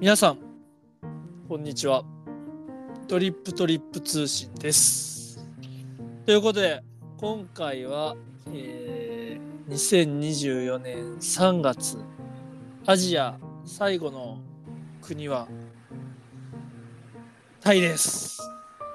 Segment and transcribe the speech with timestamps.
[0.00, 0.38] 皆さん
[1.48, 2.04] こんにちは
[3.08, 5.44] トリップトリップ通信です
[6.24, 6.84] ということで
[7.16, 8.14] 今回は、
[8.52, 11.98] えー、2024年3月
[12.86, 14.38] アジア最後の
[15.02, 15.48] 国は
[17.60, 18.38] タイです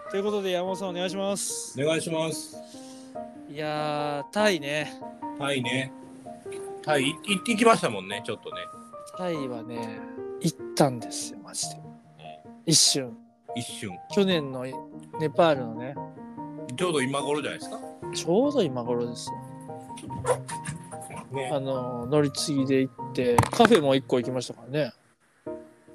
[0.10, 2.56] ということで山本さんお願いしますお願いします。
[3.50, 4.94] いやータイね
[5.38, 5.92] タイね。
[6.82, 8.62] タイい行ってきましたもんね、ちょっとね。
[9.18, 10.13] タイはね行
[10.74, 11.76] ったんですよマジで。
[12.66, 13.16] 一瞬。
[13.56, 13.92] 一瞬。
[14.12, 14.66] 去年の
[15.20, 15.96] ネパールのね。
[16.76, 17.80] ちょうど今頃じゃないですか？
[18.16, 19.36] ちょうど今頃ですよ。
[21.32, 21.52] ね。
[21.54, 24.94] あの乗り継ぎで行ってカフェも一個行きましたからね。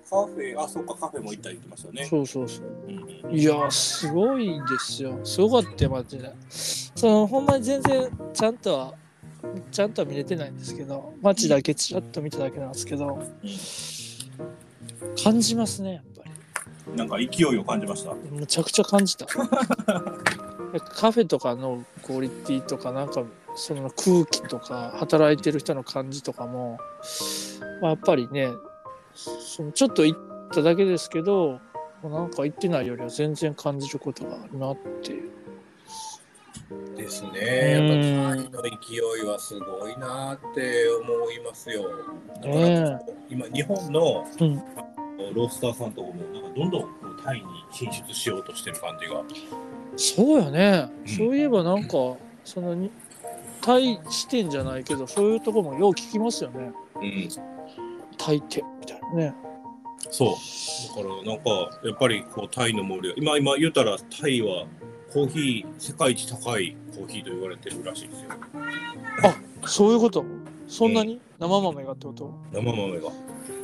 [0.09, 2.07] カフェ、あ、そっか、カフェも行ったり行きましたね。
[2.07, 2.67] そうそうそう。
[2.87, 3.37] うんうん。
[3.37, 5.19] いやーすごいですよ。
[5.25, 6.33] すごかったよマジで。
[6.49, 8.95] そのほんまに全然ちゃんとは
[9.71, 13.23] ちゃんとは見れてないんですけど街だけちらっと見ただけなんですけど
[15.23, 16.97] 感じますねやっぱり。
[16.97, 18.15] なんか勢いを感じました？
[18.15, 19.27] むちゃくちゃ感じた。
[20.95, 26.79] カフェとかのクオリティとかなんかその空気とか働いてる人の感じとかも、
[27.81, 28.49] まあ、やっぱりね
[29.15, 30.19] そのちょっと行っ
[30.53, 31.59] ただけですけど
[32.03, 35.31] なんか行ってないよりは全然感じることがあるなっていう
[36.97, 37.73] ですね。
[37.73, 41.89] やっぱタイの勢いはすごいなって思いますよ。
[42.37, 44.63] だから、ね今、日本のうん
[45.35, 46.87] ロースターさんとかも、なんかどんどん
[47.25, 49.23] タイに進出しようとしてる感じが。
[49.97, 51.89] そうやね、うんそういえばなんか
[52.45, 52.91] そのに
[53.61, 57.29] タイ視点じゃないけどそういうとこもよう聞きますよねうん。
[58.17, 59.35] タイってみたいなね
[60.11, 60.29] そう。
[60.97, 61.51] だからなんか
[61.85, 64.67] やっぱりこうタイの盛り今今言ったらタイは
[65.19, 68.31] コーヒー世界一高いコーヒーと言われてるらしいですよ。
[69.67, 70.25] そういうこと？
[70.69, 71.21] そんなに？
[71.41, 72.33] 生豆がってこと？
[72.53, 73.11] 生豆が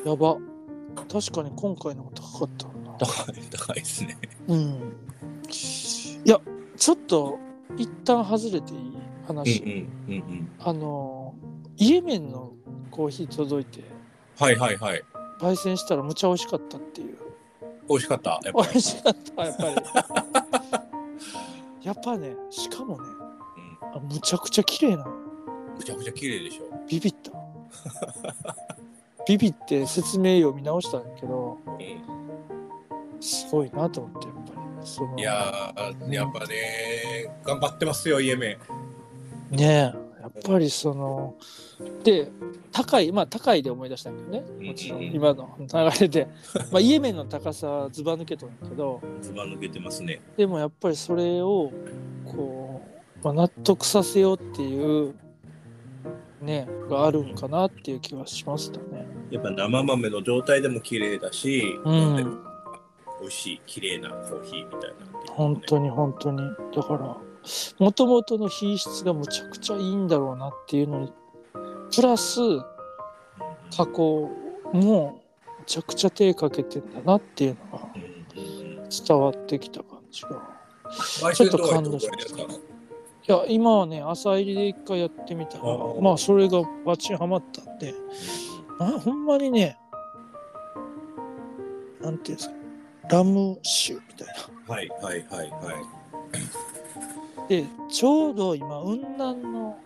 [0.05, 0.37] やば
[1.09, 4.19] 確かに今回の方が高かったな高い高いですね。
[4.49, 4.97] うん
[6.25, 6.41] いや
[6.77, 7.39] ちょっと
[7.77, 9.71] 一旦外れていいうん話、うん
[10.09, 10.51] うんうん。
[10.59, 11.37] あの
[11.77, 12.53] イエメンの
[12.91, 13.85] コーヒー届いて
[14.41, 15.05] はいはいはい。
[15.41, 17.17] 焙煎したらむちゃ美味しかったっていう
[17.89, 18.31] 美味しかった。
[18.31, 18.69] やっ美ぱり。
[18.71, 19.75] 味しかったやっぱり
[21.85, 23.05] やっぱねしかもね
[23.95, 26.65] あむちゃくちゃ綺麗なのうん、むちゃくちゃ綺麗でしょ。
[26.89, 27.31] ビビった
[29.27, 34.53] ビビって説明読み直したんだけどうすごいなと思ってやっぱ
[34.83, 38.59] りそのん、いやーやっぱね頑張ってますよイエメ
[39.53, 39.57] ン。
[39.57, 41.35] ねえやっぱりその
[42.03, 42.31] で
[42.71, 46.29] 高いまあ高いで思い出したんだけどねもちろん今の流れで、
[46.73, 49.01] まあ、イエメンの高さはずば抜けとんだけど。
[49.21, 50.21] ずば抜けてますね。
[50.37, 51.73] でもやっぱりそれを
[52.25, 52.83] こ
[53.23, 55.15] う、まあ、納得させようっていう
[56.43, 59.07] ねがあるんかなっていう気はしましたね。
[59.31, 62.41] やっぱ生豆の状態でも綺麗だし、うん。
[63.21, 64.95] 美味しい綺麗なコーヒーみたいなね。
[65.31, 66.39] 本当に本当に。
[66.75, 67.17] だから
[67.79, 71.13] もともとの品質がむちゃくちゃいいんだろうなっていうのに
[71.97, 72.41] プラス
[73.77, 74.31] 加工
[74.73, 77.89] もむちゃくちゃ手かけてんだなっていうのが
[79.07, 80.55] 伝わってきた感じが。
[81.35, 82.35] ちょっと感動しましです。
[82.35, 82.47] かい
[83.27, 85.65] や今はね朝入りで一回やってみたら
[86.01, 87.95] まあそれがバチンハマったんで
[88.79, 89.79] あほんまにね
[92.03, 92.55] なんていうんですか
[93.09, 94.29] ラム酒みたい
[94.67, 94.75] な。
[94.75, 95.73] はいはいはいは
[97.47, 97.49] い。
[97.49, 99.79] でちょうど今雲南の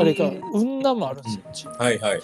[0.00, 0.40] あれがうん。
[0.40, 1.22] 雲南もあるん。
[1.22, 2.20] ですよ、うちはいはい。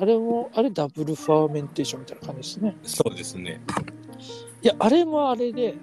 [0.00, 2.76] あれもあれ double fermentation みたいな感じですね。
[2.84, 3.60] そうですね。
[4.62, 5.74] いやあれもあれで。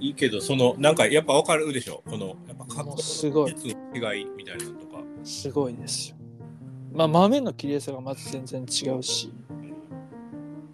[0.00, 2.02] いいけど、その、なんかやっぱわかるでしょ？
[2.08, 5.00] この、やっぱ加工もうすごい技術の違いみたいなのとか。
[5.22, 6.16] すごいですよ。
[6.92, 9.32] まあ豆の綺麗さがまず全然違うし。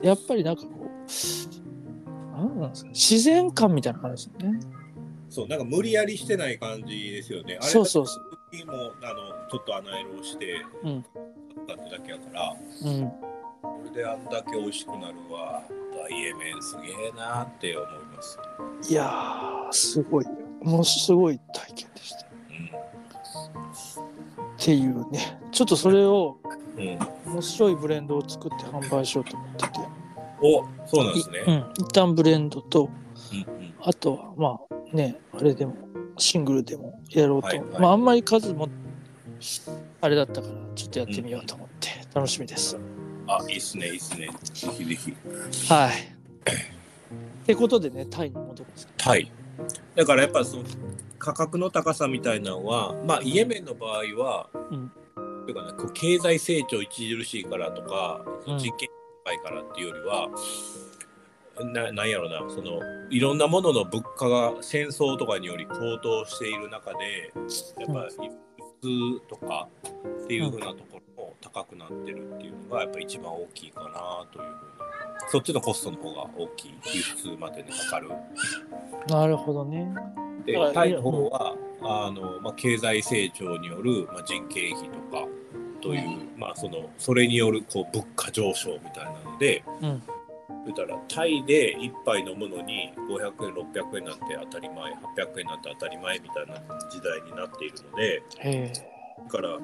[0.00, 4.60] やっぱりなんかこうなんなんですか自然感みたいな感じですよね。
[5.28, 7.58] そう、なんか無理やりしてない感じですよね。
[7.60, 8.72] あれそうそうそう時も、
[9.02, 11.04] あの、ちょっと穴色をして、うん
[11.66, 13.12] だっただけやから、うん
[13.60, 15.62] これであんだけ美味しくなるわ。
[16.08, 18.38] ダイエメンすげえなって思います。
[18.88, 20.26] いやーすごい
[20.62, 22.24] ものすごい体験でしたっ
[24.56, 26.38] ていうねちょっとそれを
[26.76, 26.88] うん。
[26.88, 26.98] うん。
[27.32, 29.80] 面白いブレンドを作って販売しようと思ってて
[30.40, 31.44] お、そうなんですね。
[31.46, 32.88] うん、一旦ブレンドと
[33.32, 33.74] うんうん。
[33.82, 35.74] あとはまあねあれでも
[36.18, 37.80] シングルでもやろうと、はいはい。
[37.80, 38.68] まああんまり数も
[40.00, 41.88] あれだったからちょっとやってみようと思って。
[42.14, 42.76] 楽しみです、
[43.26, 44.28] あ、いいっすね、いいっすね。
[44.42, 45.14] ぜひぜひ。
[45.68, 45.90] はい。
[45.90, 49.30] ってことでねタイに戻るんですけタイ。
[49.94, 50.64] だからやっぱその
[51.18, 54.92] 価格の高さみたいなのは、まあ、イエメンの場合は、うん。
[55.44, 58.58] というかね、こう経済成長著しいからとか、うん。
[58.58, 58.88] 人権
[59.24, 60.28] 高いからっていうよりは
[61.64, 67.32] ななんやろなそのいろんなものの物価が戦争とかにより高騰している中で
[67.78, 68.28] やっぱり
[68.82, 69.68] 輸出とか
[70.24, 74.68] っていう風なところも高くなってるっていうのがやっぱ一番大きいかなというふうに
[75.30, 78.08] そっちのコストの方が大きい輸出までにかかる。
[79.08, 79.92] なるほどね。
[80.46, 85.26] でだからタイの方はあの、まあ、経済成長による、まあ、人件費とか
[85.80, 90.02] という、まあ、そのそれによるこう物価上昇みたいなのでうん。
[90.64, 96.54] 言ったらタイで1杯飲むのに500円600円なんて当たり前800円なんて当たり前みたいな
[96.90, 98.72] 時代になっているので
[99.28, 99.58] から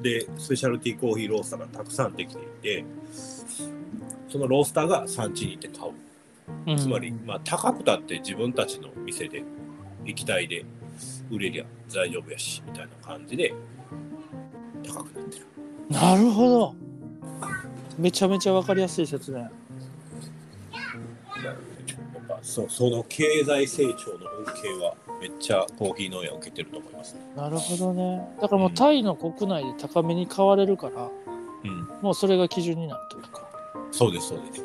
[0.00, 2.84] でスペシャルティーコーヒーロースターがたくさんできていて
[4.28, 5.92] そのロースターが産地に行って買う。
[5.92, 9.42] うんつまり、まあ、高くたって自分たちの店で
[10.04, 10.64] 液体で
[11.30, 13.54] 売れりゃ大丈夫やしみたいな感じで
[14.86, 15.46] 高くなってる。
[15.88, 16.74] なるほど。
[17.98, 19.48] めちゃめちゃわかりやすい説明。
[22.28, 27.20] やっぱそその経済成長の恩恵はめっちゃコーヒー農園を受けてると思いますね。
[27.36, 28.28] なるほどね。
[28.40, 31.10] だからもうタイの国内で高めに買われるから、
[31.64, 33.48] うん、もうそれが基準になるというか。
[33.90, 34.64] そうですそうです。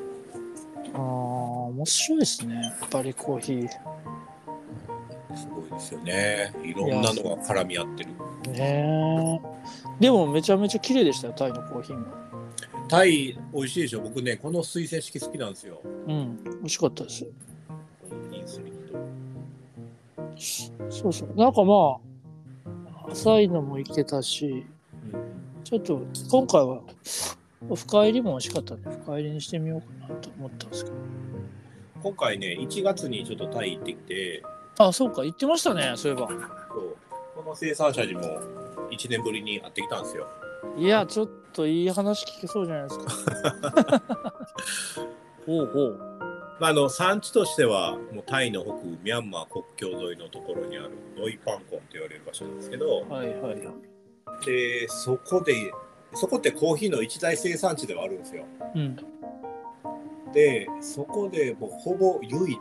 [0.94, 2.56] ああ、面白いですね。
[2.56, 3.70] やっぱりコーヒー。
[5.36, 6.54] すごいですよね。
[6.64, 8.10] いろんなのが絡み合ってる。
[8.52, 9.40] ね
[10.00, 10.00] え。
[10.00, 12.06] でもめちゃめちゃ綺麗でしたよ、タイのコーヒーも。
[12.88, 14.02] タイ美味しいでしょ。
[14.02, 15.82] 僕ねこの水洗式好きなんですよ。
[16.08, 17.28] うん、美味しかったです。
[20.90, 21.36] そうそう。
[21.36, 21.98] なんかま
[23.08, 24.66] あ、浅いのもいけたし、
[25.64, 26.82] ちょっと今回は
[27.76, 30.98] 深入りも美味しかったんで、深入りにしてみようかなと思ったんですけど。
[32.02, 34.44] 今回ね1月にちょっとタイ行ってきて。
[34.78, 36.28] あ、そうか、言ってましたね、そういえば。
[36.30, 36.38] そう
[37.36, 38.22] この生産者にも
[38.92, 40.28] 1年ぶりに会ってきたんですよ。
[40.78, 44.02] いや、ちょっといい話聞けそうじゃないですか。
[45.46, 46.09] ほうほう。
[46.60, 54.46] まあ、あの産地としてはもうタイの北部ミャンマー国境沿いのところにあるドイパンコンと言われる場所なんですけどはいはいはい。
[54.46, 55.72] でそこで
[56.14, 58.44] そこってコーヒーの一大生産地ではあるんですよ。
[58.76, 58.96] うん。
[60.34, 62.58] でそこでもうほぼ唯一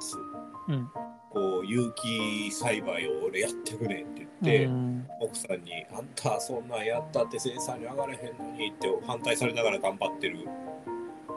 [0.68, 0.90] うん。
[1.30, 10.48] こう有機栽培を俺やってくれって言って、うん奥さんに「あんたそんなんやったって生産量上がれへんのに」って反対されながら頑張ってる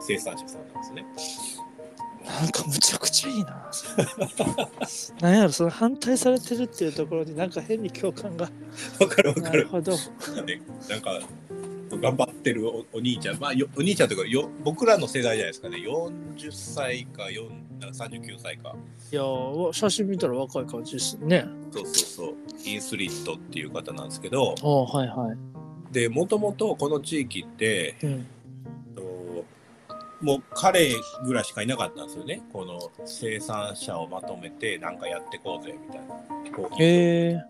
[0.00, 1.04] 生産者さんなんですね。
[2.24, 3.70] なんかむちゃくちゃいいな。
[5.20, 8.50] なんやろ、その反対されてるっていうところになんか変に共感が。
[9.00, 9.42] わかるわかる。
[9.42, 9.92] なるほど。
[9.92, 11.20] ね、なんか
[12.00, 17.48] 頑張ってるおお兄ちゃん、まあ、よお兄ちゃんというかよ僕らの世代じゃないですかね40歳か4
[17.80, 18.74] なんか39歳か
[19.10, 21.44] いやー、写真見たら若い感じですね。
[21.72, 22.34] そうそうそう
[22.64, 25.92] インスリットっていう方なんですけどはいはい。
[25.92, 28.26] でもともとこの地域ってうん。
[30.22, 32.42] ともう彼ぐらいしかいなかったんですよね。
[32.52, 36.14] この生産者をまとめてなんかやってこうぜみたいな。
[36.56, 37.40] コー。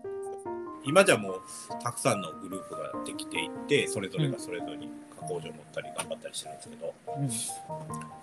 [0.85, 1.41] 今じゃもう
[1.81, 7.29] たくさんのグループができていってそれぞれがそれぞれに加工場を持ったり頑張ったりしてるんですけど、うん。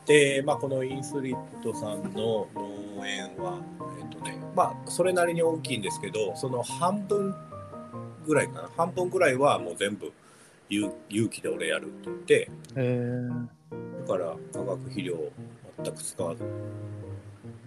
[0.07, 3.59] で、まあ、このインスリットさんの農園は、
[3.99, 7.35] えっとね、まあ、それなりに大きいんですけど、その半分
[8.27, 10.13] ぐらいかな、半分ぐらいはもう全部
[10.69, 13.61] 有有機で俺やるって言って、へえ
[14.01, 15.33] だから化学肥料を
[15.83, 16.45] 全く使わず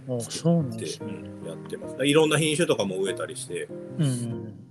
[0.09, 1.13] あそうなんで、ですね。
[1.13, 2.05] うん、やってます。
[2.05, 4.63] いろんな品種とかも植えたりしてうんうん。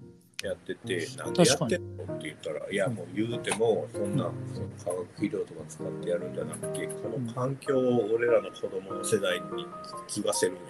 [0.42, 4.66] やってて、なんでやってんのって言ったら、いや、もう言うても、そんな、その
[4.96, 9.66] 化学肥料とか使ってやるんじゃなくて、この環境を俺らの子供の世代に
[10.08, 10.66] 継がせるんやか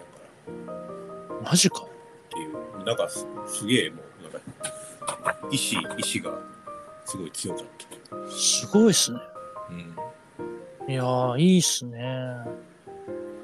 [1.42, 1.50] ら。
[1.50, 1.86] マジか。
[1.86, 6.38] っていうなんかすすげえもうなんか意志意志が
[7.04, 7.64] すごい強かっ
[8.26, 8.30] た。
[8.30, 9.18] すごいっすね。
[10.86, 12.36] うん、いやー、いいっすね。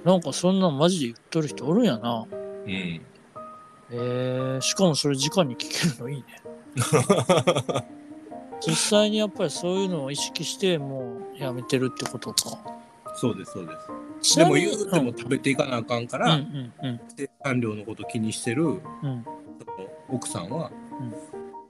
[0.04, 2.26] なんかそんなんマジで言っとる人おるんやな。
[2.30, 6.25] うん、えー、しかもそれ直に聞けるのいいね。
[8.61, 12.59] 実際にやっぱりそういうのを意識してもうやめてるってことか。
[13.14, 14.33] そうですそうです。
[14.35, 19.25] ちなみにでも言うても食べていかなあかんから、うんうんうん生産量のこと気にしてるうんその
[20.09, 21.16] 奥さんは、うんも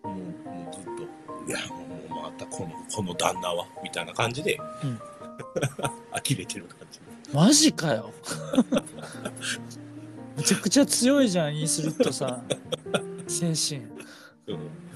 [0.05, 1.03] うもうずっと
[1.49, 1.77] 「いやも
[2.09, 5.01] うもうまたこのこの旦那は」みたいな感じで、うん
[6.13, 7.01] 呆れてる感じ。
[7.33, 8.13] マジかよ。
[10.37, 12.43] めちゃくちゃ強いじゃん、インスリットさん。
[13.27, 13.87] 精神。
[14.47, 14.89] うん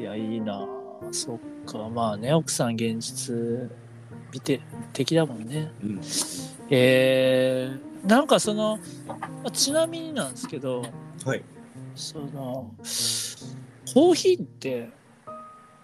[0.00, 0.66] いや、いいな。
[1.12, 1.88] そっか。
[1.90, 3.34] まあね、奥さん現実
[4.32, 4.60] 見て、
[4.92, 5.70] 敵だもんね。
[5.82, 6.00] うん
[6.70, 10.84] えー、なんかその、まあちなみになんですけど、
[11.24, 11.42] はい
[11.94, 12.72] その、
[13.92, 14.90] コーヒーって、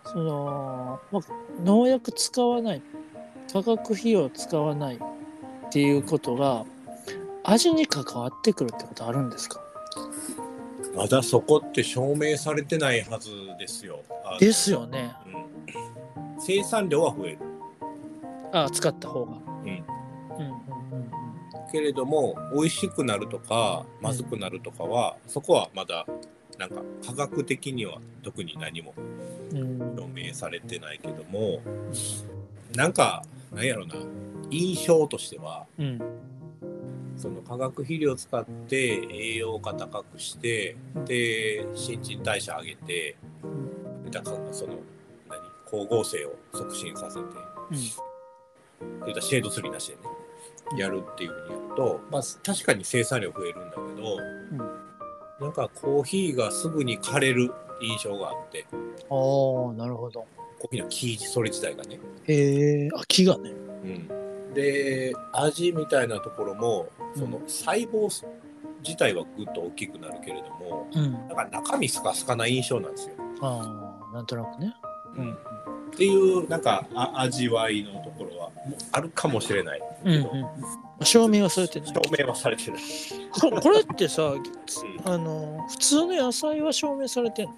[0.04, 1.22] その、まあ、
[1.62, 2.82] 農薬使わない
[3.52, 4.98] 化学肥料を使わないっ
[5.70, 6.64] ていうことが
[7.44, 9.60] 味に関わってくるってことあるんですか？
[10.94, 14.00] まだそこって証明されてないはずですよ。
[14.40, 15.14] ですよね。
[15.26, 15.46] うん
[16.38, 17.38] 生産量は増える。
[18.52, 19.32] あ使った方が。
[19.32, 21.10] うんうんうんうん
[21.72, 26.06] けれども美味しくなるとかまずくなるとかは、そこはまだ
[26.58, 28.94] なんか科学的には特に何も
[29.50, 31.60] うんうん証明されてないけども
[32.76, 33.94] なんかなんやろな。
[34.50, 36.00] 印象としてはうん。
[37.16, 43.16] その化学肥料を使って栄養価高くしてで新陳代謝上げて
[44.10, 44.74] だからその
[45.28, 45.40] 何？
[45.64, 47.24] 光合成を促進させて
[49.06, 50.00] でだシェードツリーなしでね
[50.78, 54.18] やるっていうふうにやると、まあ、確かに生産量増えるんだけど、
[55.40, 58.66] なんかコーヒーがすぐに枯れる印象があって。
[58.70, 60.26] ああなるほど。
[60.66, 61.98] コーヒーの木それ自体がね。
[62.26, 63.50] へえあ木がね。
[63.84, 63.88] う
[64.50, 68.08] ん、で味みたいなところもその細胞
[68.82, 71.12] 自体はぐっと大きくなるけれどもうん。
[71.12, 73.14] なんか中身スカスカな印象なんですよ。
[73.42, 74.74] ああなんとなくね。
[75.16, 75.36] うん、っ
[75.96, 78.50] ていうなんかあ味わいのところは
[78.92, 81.06] あるかもしれないけど、うんうん。
[81.06, 81.88] 証明はされてない。
[81.88, 82.80] 証明はされてない。
[83.30, 84.34] ここれってさ
[85.04, 87.54] あの普通の野菜は証明されてんの？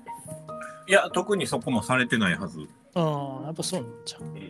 [0.89, 2.69] いや特にそこもされてないはず。
[2.95, 4.23] ああやっぱそうなんじゃん。
[4.23, 4.43] うんうん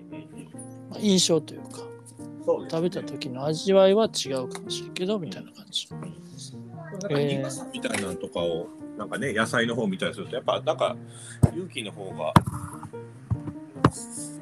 [0.91, 1.83] まあ印象というか
[2.19, 5.89] うん、そうです食べた時の味わいは違うかもしれんけどみたいな感じ。
[5.91, 5.97] な
[7.09, 8.67] んか肉さみたいなのとかを、
[8.97, 10.97] なんかね野菜の方見たりするとやっぱなんか
[11.53, 12.33] 勇気の方が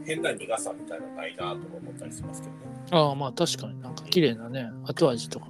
[0.06, 2.58] 変な苦さみたいなのないなとか思ったりしますけどね。
[2.92, 5.46] ああまあ確かになんか綺麗なね後味とか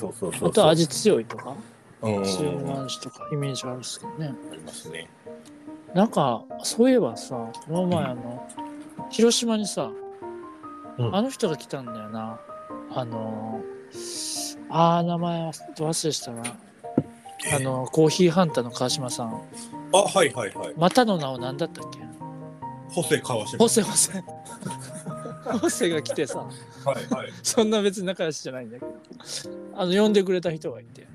[0.00, 1.54] そうそうそうあと味強いとか
[2.02, 4.34] うんうん強うんい味とかイメージあるんですけどね。
[4.50, 5.08] ありますね。
[5.94, 8.48] なんかそういえばさこの前あの、
[9.10, 9.90] 広島にさ、
[10.98, 11.16] うん。
[11.16, 12.38] あの人が来たんだよな。
[12.92, 13.60] あの
[14.68, 16.42] あー名前忘れしたな。
[17.54, 19.42] あのコーヒーハンターの川島さん。
[19.92, 20.74] あはいはいはい。
[20.76, 21.98] またの名を何だったっけ？
[22.92, 23.58] ホセ川島。
[23.58, 24.12] ホセホセ。
[25.60, 26.38] ホセが来てさ。
[26.38, 26.46] は
[26.92, 27.32] いはい。
[27.42, 28.92] そんな別に仲良しじゃないんだけど。
[29.74, 31.06] あの呼んでくれた人がいて。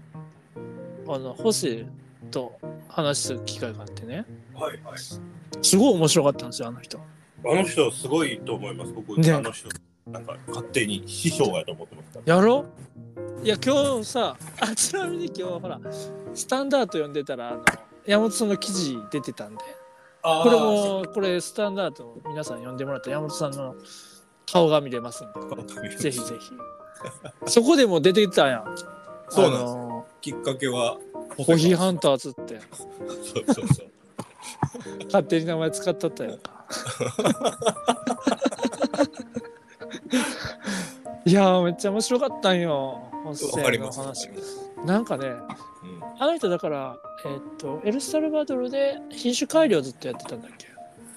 [1.07, 1.85] あのホセ
[2.31, 2.57] と
[2.89, 4.99] 話す機会があってねはいはい。
[5.61, 6.99] すごい面白かったんですよあの人。
[6.99, 7.01] あ
[7.55, 8.91] の人すごいと思います。
[8.93, 9.31] 僕、ね。
[9.31, 9.69] あの人
[10.07, 12.19] なんか勝手に師匠やと思ってます。
[12.25, 12.65] やろ？
[13.43, 15.79] いや今日さあちなみに今日ほら
[16.33, 17.63] スタンダード読んでたらあの
[18.05, 19.63] 山本さんの記事出てたんで。
[20.23, 23.75] これもこれスタンダード皆さん読んでもらったら山本さんの
[24.51, 25.97] 顔が見れますんで。
[25.97, 27.51] ぜひぜひ。
[27.51, 28.75] そこでも出てきたやん。
[29.29, 30.21] そうなんです。
[30.21, 30.97] きっかけは
[31.37, 32.59] コーヒーハンターズって。
[32.65, 33.91] そうそうそう。
[35.05, 36.65] 勝手に名前使っとったやんか。
[41.25, 43.01] いやーめっちゃ面白かったんよ。
[43.25, 43.97] 音わ声かります。
[43.97, 44.29] の話。
[44.85, 45.39] なんかねうん。
[46.19, 50.67] あの人だから、えーっとエルサルバドルで品種改良ずっとやってたんだっけ？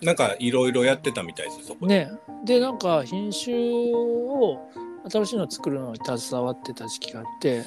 [0.07, 2.07] なんかいろいろやってたみたいですそこで。
[2.07, 2.13] ね。
[2.45, 4.59] でなんか品種を
[5.11, 7.65] 新しいの作るのに携わってた時期があって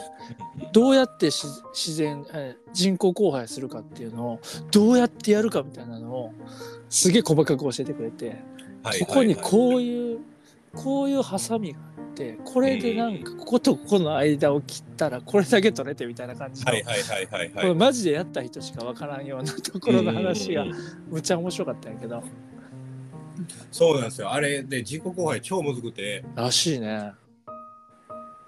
[0.72, 4.40] どうやってし自然、えー人工交配するかっていうのを
[4.72, 6.34] どうやってやるかみたいなのを
[6.90, 8.42] すげえ細かく教えてくれて、
[8.82, 10.20] はいここにこうういう
[10.74, 17.76] こういうハサミがあってこれでなんかこことここの間を切ったらこれだけ取れてみたいな感じの、はいはいはいはいこれはい。
[17.76, 20.74] マジでやった人しかわからんようなところの話がうん
[21.10, 22.24] むっちゃ面白かったんやけど。
[23.72, 24.32] そうなんですよ。
[24.32, 27.12] あれで自己交配超むずくて、らしいね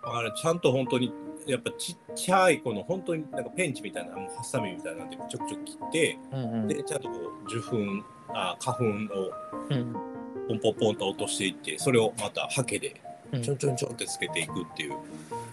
[0.05, 1.13] あれちゃんと本当に
[1.47, 6.67] やっぱちっちゃいこの本当になんかペンチみたいなもうハサミみたいなんでちょくちょく切って、うんうん。
[6.67, 7.77] でちゃんとこう受粉
[8.29, 8.87] あ花粉を
[9.69, 9.93] うん。
[10.45, 13.41] ポンポンポンと落としていって、それをまたハケでうん。
[13.41, 14.93] ちょんちょんちょんってつけていくっていう。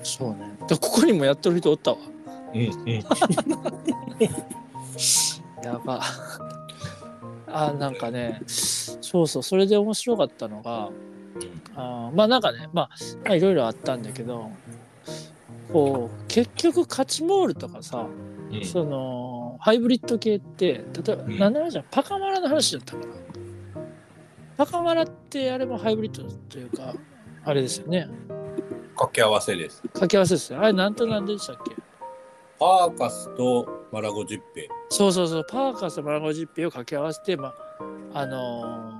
[0.03, 0.57] そうね。
[0.67, 1.99] だここにもやってる人おったわ。
[2.55, 2.71] うんうん。
[5.65, 6.01] やば。
[7.53, 9.43] あなんかねそうそう。
[9.43, 10.91] それで面白かったのが
[11.77, 12.91] あーまあなんかねまあ
[13.25, 14.51] まあいろいろあったんだけど
[15.73, 18.07] こう結局カチモールとかさ、
[18.53, 18.65] うん。
[18.65, 21.39] そのハイブリッド系って例えば、うん。
[21.39, 23.07] 何の話じゃんパカマラの話だったかな。
[24.57, 26.95] パカマラってあれもハイブリッドというか
[27.45, 28.09] あれですよね。
[28.95, 29.81] 掛け合わせです。
[29.83, 30.61] 掛け合わせですよ。
[30.61, 31.75] あれなんとなんでしたっけ？
[32.59, 34.69] パーカスとマラゴジッペ。
[34.91, 35.47] そうそうそう。
[35.49, 37.55] パーカスとマラゴジッペを掛け合わせてま
[38.13, 39.00] ああの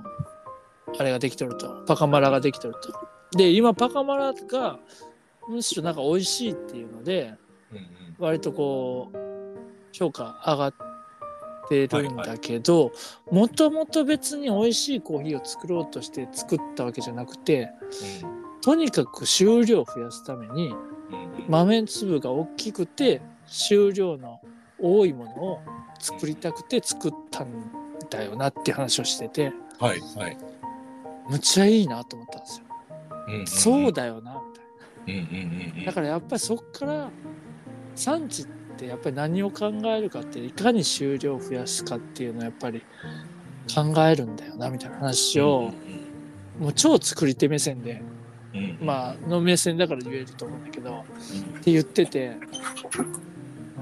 [0.99, 1.83] あれができとると。
[1.87, 2.93] パカマラができとると。
[3.37, 4.79] で今パカマラが
[5.47, 7.33] むしろなんか美味しいっていうので
[7.71, 7.85] うんうん。
[8.19, 9.17] 割とこう
[9.93, 10.73] 評価上がっ
[11.69, 12.91] てるんだけど
[13.31, 17.71] もともと別に美味しいコーヒーを作ろうとして作ったわけじゃなくて
[18.61, 21.45] とにかく収量を増やすためにうんうん。
[21.47, 24.41] 豆粒が大きくて収量の
[24.79, 25.59] 多いものを
[25.99, 27.71] 作りたくて作ったん
[28.09, 29.53] だよなって話をしてて。
[29.79, 30.37] はいはい。
[31.29, 32.65] むっちゃいいなと思ったんですよ。
[33.27, 34.41] うんうんうんそうだよな
[35.05, 35.81] みたいうんうんうんうな。
[35.83, 37.09] んだからやっぱりそっから
[37.95, 38.45] 産地っ
[38.77, 42.81] てやっぱり何を考えるかっていかに収量を増やすかっていうのをやっぱり
[43.73, 45.71] 考えるんだよなみたいな話を
[46.59, 48.01] もう超作り手目線で
[48.53, 51.05] うんうんうんまあの目線だから言えると思うんだけど
[51.59, 52.35] って言ってて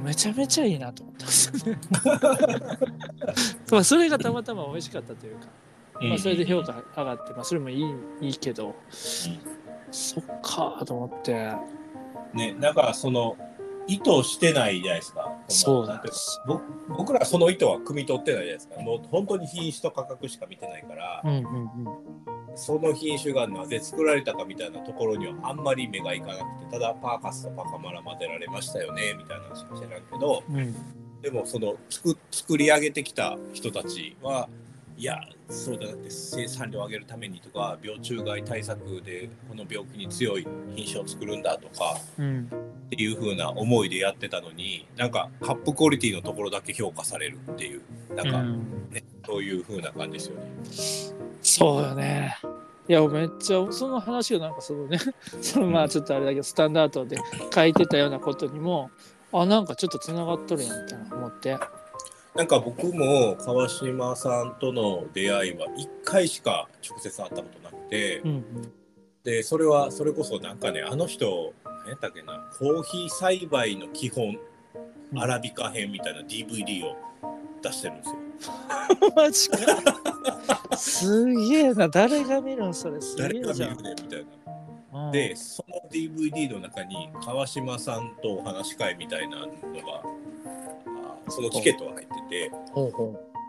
[0.03, 1.79] めちゃめちゃいいなと思ったんですよね。
[3.71, 5.47] まあそれがたまたま美味しかったというか、
[6.01, 11.53] まあ、それで評価上がって、まあ、それもいいいいけど、そっかと思って
[12.33, 13.35] ね、なんかその
[13.87, 15.33] 意図してないじゃないですか。
[15.47, 16.41] そうなんんです。
[16.45, 18.79] 僕僕らその意図は汲み取ってないじゃないですか。
[18.81, 21.69] もう本当に品種と価格しか見てないから、うんうんうん
[22.55, 30.75] その品種がなぜ作られたかみたいなところにはあんまり目がいかなくて、ただパーカスとパカマラ混ぜられましたよねみたいな話しかしてないけど、うん
[31.21, 34.49] でもその作作り上げてきた人たちは
[34.99, 35.17] いや
[35.49, 42.49] そうだなって生産量を上げるためにとか病虫害対策でこの病気に強い品種を作るんだとかうん
[42.87, 47.81] っていう風な思いでやってたのになんかカップクオリティのところだけ評価されるっていう
[48.13, 50.51] なんか、うんねそういう風な感じですよね。
[51.43, 52.35] そうよね。
[52.87, 54.97] いやめっちゃその話がなんか そのね
[55.39, 57.17] そのまあちょっとあれだけどスタンダードで
[57.53, 58.89] 書いてたようなことにも
[59.31, 61.55] あなんかちょっとつながっとるやんみたいな思って
[62.35, 68.71] なんか僕も川島さんとの出会いは1回しか直接会ったことなくて、うん
[69.21, 74.37] でそれはそれこそなんかねあの人何やったっけなコーヒー栽培の基本
[75.11, 75.19] うん。
[75.19, 76.95] アラビカ編みたいな DVD を
[77.61, 78.15] 出してるんですよ。
[79.01, 80.77] うん、マジか。
[80.77, 81.89] すげえな。
[81.89, 82.73] 誰が見るん？
[82.73, 83.77] それす誰が見げえじゃん。
[83.77, 84.25] るねみたい
[84.93, 85.05] な。
[85.07, 85.11] うん。
[85.11, 89.49] でその DVD の中に川島さんとお話し会みたいなのが
[90.38, 90.38] あ
[91.29, 92.51] そのチケットが入ってて。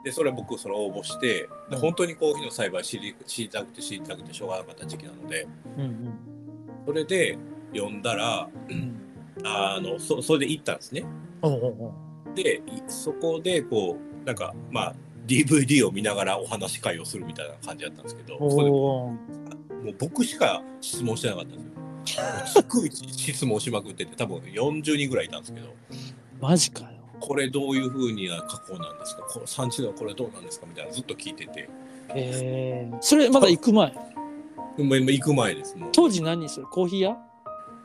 [0.03, 1.71] でそれ僕それ応募してうん。
[1.73, 5.47] で本当にコーヒーの栽培知り知りたくて知りたくてしょうがなかった時期なので。
[5.77, 6.15] ううん。
[6.87, 7.39] それで
[7.75, 8.49] 読んだら
[9.45, 11.05] あのそそれで行ったんですね。
[12.35, 14.95] でいそこでこうなんかまあ
[15.27, 19.19] DVD を見ながらお話し会をするみたいな感じだったんですけどうそこでも
[19.87, 21.59] う僕しか質問してなかったんで
[22.47, 22.63] すよ。
[22.63, 25.75] 逐一質問しまくってて多分40人ぐらいいたんですけど。
[26.41, 29.23] マジかよこれどういうふうに加工なんですか？
[29.23, 30.67] こ産地ではこれどうなんですか？
[30.67, 31.69] みたいなのずっと聞いてて。
[32.15, 33.93] えー、それまだ行く前？
[33.93, 33.95] も
[34.79, 35.77] うもう行く前です。
[35.93, 36.67] 当時何する？
[36.67, 37.17] コーヒー屋？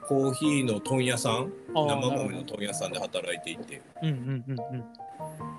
[0.07, 1.51] コーヒーの問屋さん？
[1.73, 3.81] 生なるほど豆の問屋さんで働いていて。
[4.01, 4.83] うんうんうんうん。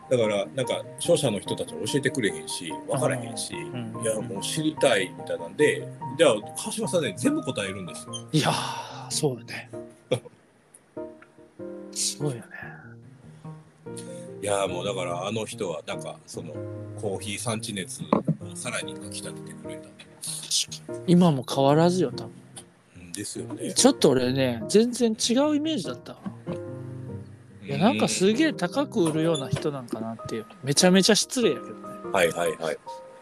[0.09, 3.57] だからなんか商社の人たちは教えてくれへんし分からへんし、ん
[4.03, 5.87] いやもう知りたいみたいなんで
[6.17, 8.13] じゃあ川島さんね全部答えるんですよ。
[8.33, 9.69] いやーそうよね。
[11.91, 12.43] そうよね
[14.43, 16.53] いやもうだからあの人はなんかその
[17.01, 18.07] コーヒー産地熱を
[18.55, 19.89] さらにかきたててくれた。
[21.07, 23.09] 今も変わらずよ多分。
[23.09, 23.73] んですよね。
[23.73, 26.13] ちょっと俺ね全然違うイメージだった。
[26.13, 26.19] わ
[27.65, 30.47] いやなんかすげえ高く売るような人なんかなっていう。
[30.63, 31.75] めちゃめちゃ失礼やけどね。
[32.05, 32.75] うんはいはいはい。
[32.75, 32.79] っ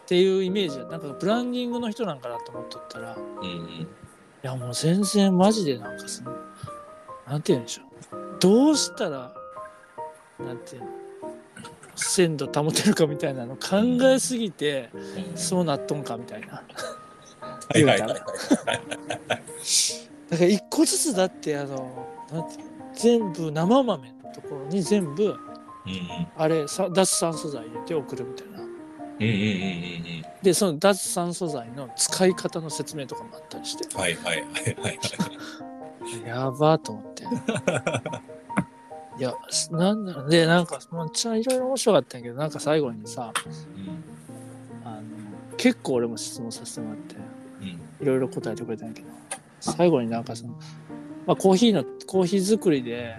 [0.06, 3.88] ていうイメージなんかブランディングの人なんかなと思っとったらいうんうん。
[4.42, 6.36] やもう全然マジでなんかその
[7.26, 7.82] なんて言うんでしょ
[8.14, 8.38] う。
[8.40, 9.32] どうしたら
[10.38, 10.88] なんていうの？
[11.96, 14.90] 鮮度保てるかみたいなの考えすぎて
[15.34, 16.62] そうなっとんかみたいな
[17.72, 18.20] はいはいはいはい。
[20.30, 22.08] だから一個ずつだってあの
[22.94, 25.36] 全部生豆のところに全部うんうん
[26.36, 29.26] あれさ脱酸素剤入れて送るみたいなうんうんうんう
[30.20, 34.00] んでその脱酸素剤の使い方の説明とかもあったりしてうん。
[34.00, 34.98] はいはいはいはい。
[36.26, 37.24] やばーと思って
[39.16, 39.32] いや
[39.70, 43.32] なんだろうでなんかめっちゃいろいろ面白かったんやけどなんか最後にさ
[43.76, 44.88] うん。
[44.88, 45.02] あの
[45.56, 47.16] 結構俺も質問させてもらって
[47.60, 47.66] うん。
[47.68, 49.08] いろいろ答えてくれたんやけど
[49.60, 50.54] 最後になんかその、
[51.26, 53.16] まあ、コーヒーのコーヒー作りで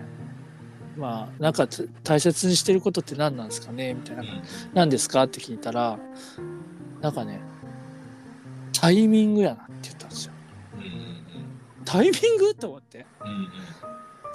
[0.97, 4.23] まあなんかつ大切にしてることって何なんですかねみたいな
[4.73, 5.23] 何ですか？
[5.23, 5.97] って聞いたら
[7.01, 7.39] なんかね
[8.73, 10.33] タイミングやなって言ったんですよ。
[10.77, 10.91] うんうん。
[11.85, 12.53] タイミング？
[12.53, 13.05] と思って。
[13.23, 13.49] うんうん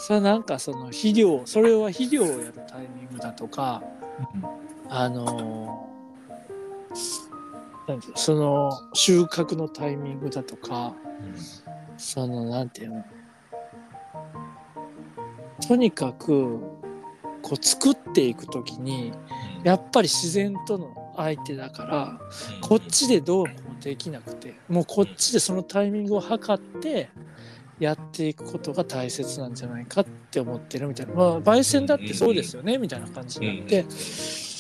[0.00, 3.82] それなんかその肥料それは肥料をやるタイミングだとか
[4.88, 5.90] あの
[7.86, 10.94] なんていうその収穫のタイミングだとか
[11.98, 13.04] そのなんていうの
[15.68, 16.58] とにかく
[17.42, 19.12] こう作っていくときに
[19.64, 22.18] やっぱり自然との相手だから
[22.62, 27.10] こっちでどうもできなくてもうこっちでそのタイミングを測って
[27.80, 33.86] やっていくことが大切なんじゃないかって思ってるみたいなまあ焙煎だってそうですよねみたいな感じになって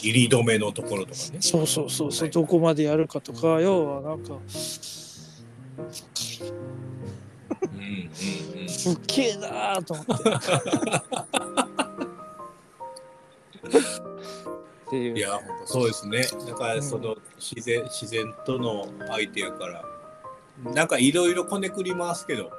[0.02, 1.38] 入り止めのところとかね。
[1.40, 4.34] そうそうそうそうどこまでやるかとか要はなんか
[7.62, 10.14] うんうんうんすっげえなーと思って。
[14.90, 16.22] っていういや、本当そうですね。
[16.48, 19.84] だから、その自然、自然との相手やから。
[20.74, 22.50] なんかいろいろこねくりますけど。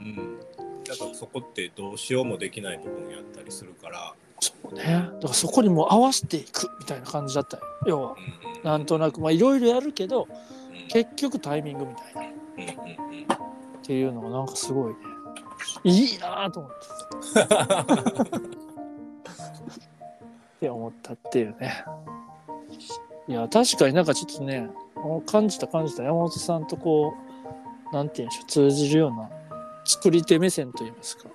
[0.00, 0.40] うんうん。
[0.84, 4.14] だから、そこってどうしようもできない部分やったりするから。
[4.40, 4.82] そうね。
[4.84, 7.62] だからそこにもう合わせていくみたいな感じだったよ。
[7.86, 8.62] 要は、うんうん。
[8.64, 10.52] なんとなく、まあいろいろやるけど、うん
[10.88, 12.24] 結局タイミングみたいなっ
[12.58, 13.26] うんうんうん
[13.82, 14.96] ていうのがなんかすごいね。
[15.84, 17.40] いいなぁと思って。
[18.36, 18.40] っ
[20.60, 21.84] て思ったっていうね。
[23.26, 24.68] いや、確かになんかちょっとね、
[25.26, 27.21] 感じた感じた山本さんとこう、
[27.92, 29.28] なんていうんでしょう、通じるような
[29.84, 31.28] 作り手目線といいますか。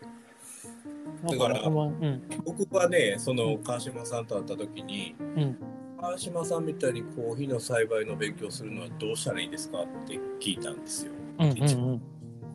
[1.29, 2.21] だからうん。
[2.45, 5.57] 僕はね、その川島さんと会った時に、うん。
[5.99, 11.11] 川島さんみたいにコーヒーの栽培の勉強するのはどうしたらいいですかって聞いたんですよ。
[11.39, 12.01] うんうんうん。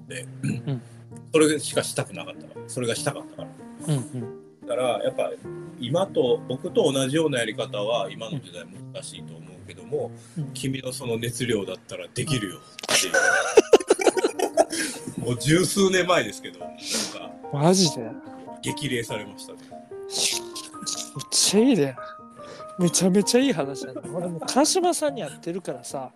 [0.06, 0.82] で、ん
[1.32, 3.48] それしかしたくなかったから、それがしたかったから。
[3.88, 4.42] うんうん。
[4.66, 5.32] だからやっぱ
[5.80, 12.60] 今と僕と同じようなやり方は今の時代難しいと思うけども、うん君のその熱量だったらできるよっ
[13.00, 13.12] ていう
[15.22, 16.76] もう十数年前ですけどなんか
[17.52, 18.02] マジで？
[18.02, 18.12] めっ
[18.62, 19.58] 激励されましたね
[21.30, 21.96] ちゃいいね。
[22.78, 24.00] めちゃめちゃいい話だな。
[24.14, 26.10] 俺も川島さんに会ってるからさ、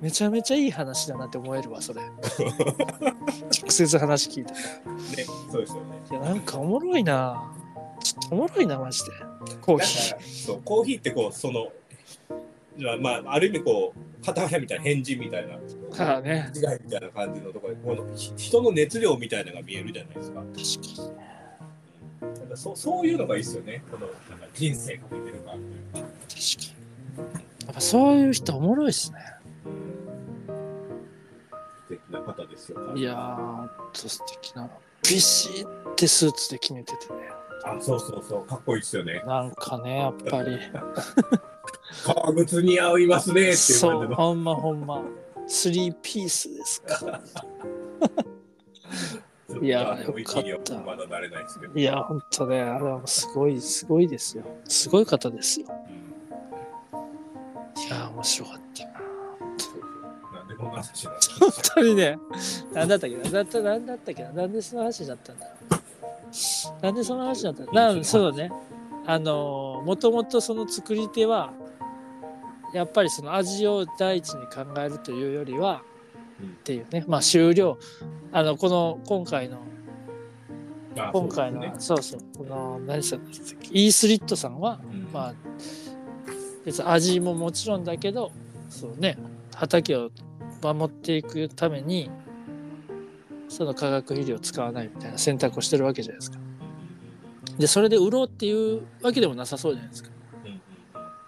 [0.00, 2.02] めちゃめちゃいい話だなって思えるわ、それ。
[2.02, 4.52] 直接話聞いて。
[4.52, 4.58] ね
[5.50, 7.40] そうですよねいや、なんかおもろいな。
[8.02, 9.10] ちょっとおもろいな、マジで。
[9.60, 10.14] コーヒー。
[10.14, 11.68] かそうコーヒーってこうその
[13.00, 15.54] まあある意味こう片腹みたいな変人みたいな。
[15.54, 15.60] 違い
[16.84, 20.58] みたいな感じのところでこのひ人の熱量みたいなのが見えるじゃないですか確か
[22.22, 22.40] に。
[22.40, 25.62] なんかそそういうのがいいですよねこのなんか人生かけてる感確かに。
[27.66, 29.18] やっぱそういう人おもろいっすね。
[31.88, 32.78] 素敵な方ですよ。
[32.94, 34.68] いやー、と素敵な。
[35.02, 37.28] ビシッてスーツで決めててね。
[37.64, 39.22] あ、そうそうそう、かっこいいですよね。
[39.26, 40.58] なんかね、やっぱり。
[42.04, 44.06] 革靴に合いますねっていうそう。
[44.14, 45.02] ほんまほんま。
[45.46, 47.20] スリーピースですか。
[49.60, 51.74] いやよかった域にはまだ慣れないですけど。
[51.74, 54.44] いや、ほんとね、あれはすごい、すごいですよ。
[54.68, 55.66] すごい方ですよ。
[55.68, 56.00] うん
[57.86, 58.84] いや、面白かった
[60.38, 60.44] な。
[60.44, 62.18] んでこんな話になっ本当にね、
[62.72, 65.52] なんだったっけな、だった、なんだったっけな、なんでその話だったんだろ
[66.80, 66.82] う。
[66.82, 68.52] なんでその話だったんそうね。
[69.06, 71.52] あの、もともとその作り手は、
[72.72, 75.90] やっぱりその味を第一に考えるというよりは、うん
[76.40, 77.78] っていうね、まあ終了。
[78.32, 79.58] あの、この、今回の、
[81.12, 83.20] 今回の、そうそう、この、何したっ
[83.60, 85.34] け、イースリットさんは、うんまあ、
[86.64, 88.32] 別に味ももちろんだけど、
[88.68, 89.18] そうね、
[89.54, 90.10] 畑を
[90.62, 92.10] 守っていくために、
[93.48, 96.38] その化学肥料を使わないみたいな選択をしてるわけじゃないですか。
[97.58, 100.10] で、それで売ろうっていうわけでもなさそうじゃないですか。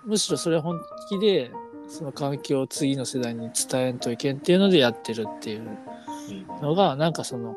[0.04, 1.50] むしろそれは本気で、
[1.88, 5.78] その環境を次の世代に伝えんといけんっていうのでやってるっていう
[6.30, 6.62] うん。
[6.62, 7.56] のが、なんかその、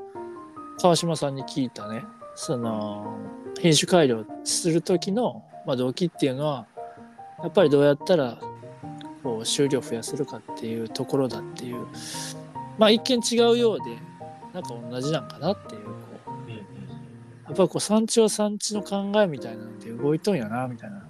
[0.79, 2.03] 川島さんに聞いたね、
[2.35, 3.17] その、
[3.59, 6.67] 品種改良する時の、まあ、動機っていうのは、
[7.41, 8.37] やっぱりどうやったら、
[9.23, 11.87] こう、収量増やせるかっていうところだっていう、
[12.77, 13.97] まあ、一見違うようで、
[14.53, 15.91] なんか同じなんかなっていう、こ
[16.47, 21.04] う、やっぱりこう、産地は産地の考えみたいなので動いとんやな、みたいな。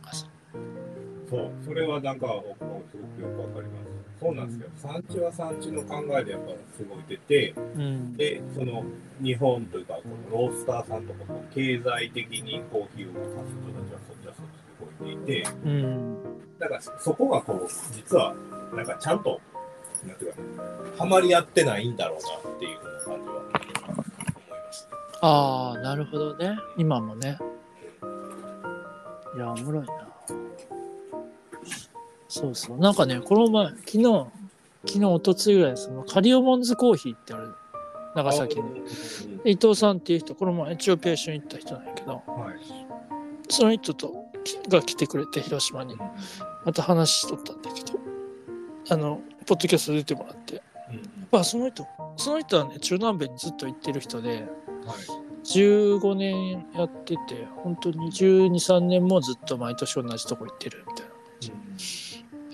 [1.29, 3.85] そう、それはなんか僕もすごくよくわかります。
[4.19, 4.69] そうなんですよ。
[4.77, 8.13] 産地は産地の考えでやっぱすごい出て、うん。
[8.15, 8.83] で、その
[9.21, 11.19] 日本というか、このロースターさんとか
[11.53, 16.17] 経済的にコーヒーを動かす人たちはそっちはそっちで動いていて、うん。
[16.57, 18.33] だからそこがこう、実は
[18.73, 19.41] なんかちゃんと、
[20.07, 20.63] なんていうかな、
[20.97, 24.87] ハマり合ってないんだろうなっていう感じは思います。
[25.21, 26.55] ああ、なるほどね。
[26.77, 27.37] 今もね。
[29.35, 30.04] いや、おもろいな。
[32.39, 32.77] そうそう。
[32.77, 34.27] なんかね、この前、昨日、
[34.85, 37.55] 昨日、おとついぐらい、その、カリオモンズコーヒーってある、
[38.13, 38.81] 長崎に。
[39.45, 42.23] 伊藤さんっていう人、この前、エチオピア一緒に行った人なんやけど、はい。
[43.47, 44.13] その人と、
[44.67, 45.95] が来てくれて、広島に。
[46.65, 47.99] また話しとったんだけど、
[48.89, 50.61] あの、ポッドキャスト出てもらって。
[51.31, 51.85] まあ、その人、
[52.17, 54.45] その人はね、中南米にずっと行ってる人で、はい。
[55.45, 61.14] 15年やってて本当に123年もずっと毎年同じとこ行ってるみたいな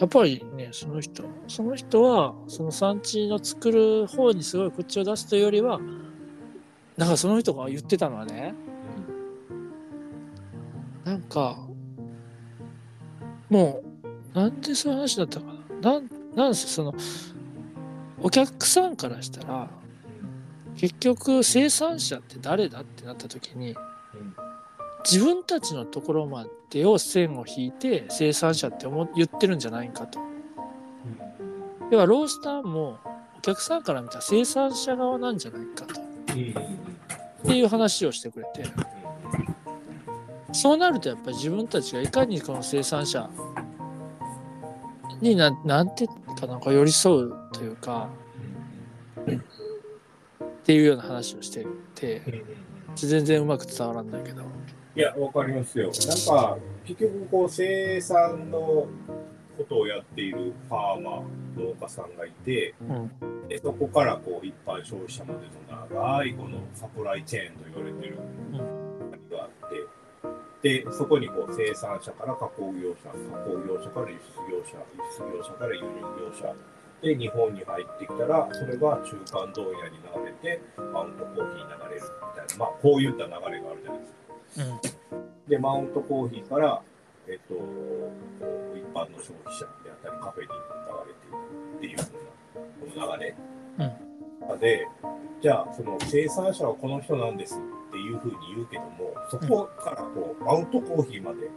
[0.01, 5.79] やっぱりねその人その人はその産地の作る方にすごい口を出すというよりは
[6.97, 8.55] なんかその人が言ってたのはね
[11.03, 11.55] なんか
[13.47, 13.83] も
[14.33, 15.45] うなんでそういう話だったか
[15.81, 15.91] な。
[15.91, 16.95] なんなんせその
[18.19, 19.69] お客さんからしたら
[20.77, 23.75] 結局生産者って誰だってなった時に
[25.03, 30.19] 自分たちのところまでを線を引いて生産者って思言ってるんじゃないかと。
[31.91, 32.99] 要はロースターも
[33.37, 36.03] お客さんから見たら生産者側なんじゃないかとっ
[37.43, 38.63] ていう話をしてくれて
[40.53, 43.29] そうなるとやっぱり自分たちがいかにこの生産者
[45.19, 48.07] にななんてかなんか寄り添うというか
[49.27, 52.21] っていうような話をしてて
[52.95, 54.43] 全然うまく伝わらんないけど。
[54.95, 55.85] いや、わかりますよ。
[55.85, 58.87] なんか、結局、こう、生産の
[59.57, 61.21] ことをやっているファーマー、
[61.55, 63.11] 農家さんがいて、うん
[63.47, 75.87] でそこからこう一般消費者までの長いこのサプライチェーンと言われてるうん何があって、で、そこにこう生産者から加工業者、加工業者から輸出業者、輸出業者から輸入
[76.31, 76.55] 業者、
[77.01, 80.61] で、日本に入ってきたら、それが中間問屋に流れて、
[80.93, 84.20] マウントコーヒーに流れるみたいな、まあ、こういった流れがあるじゃないですか。
[84.57, 85.49] うん。
[85.49, 86.81] で、マウントコーヒーから、
[87.27, 87.55] えっと、
[88.75, 90.55] 一般の消費者であったり、カフェに流
[91.07, 91.45] れていく
[91.77, 93.35] っていうふうな、この流れ。
[94.49, 94.59] うん。
[94.59, 94.87] で、
[95.41, 97.59] じゃあ、その生産者はこの人なんです
[97.89, 101.49] っていうふうに言うけども、そこからこう、マウントコーヒーまで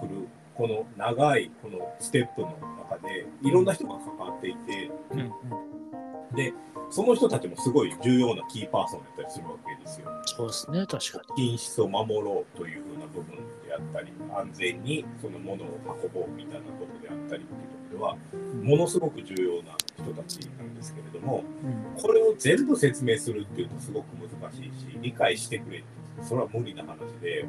[0.00, 2.48] 来る、この長いこのステップの
[2.90, 6.36] 中で、いろんな人が関わっていて、うん。
[6.36, 6.52] で、
[6.90, 10.08] その人たちもすごい重要なキーパーソンだったりするわけですよ。
[10.24, 18.16] そうですね確か品質を守ろうというふうな部分であったり、安全にそのものを運ぼうみたいなことであったりっていうところでは、
[18.62, 21.68] ものすごく重要な人たちなんですけれども、に。
[21.70, 25.86] うんこれを全部説明するっていうとすごく難しいし、理解してくれって
[26.22, 27.44] それは無理な話で、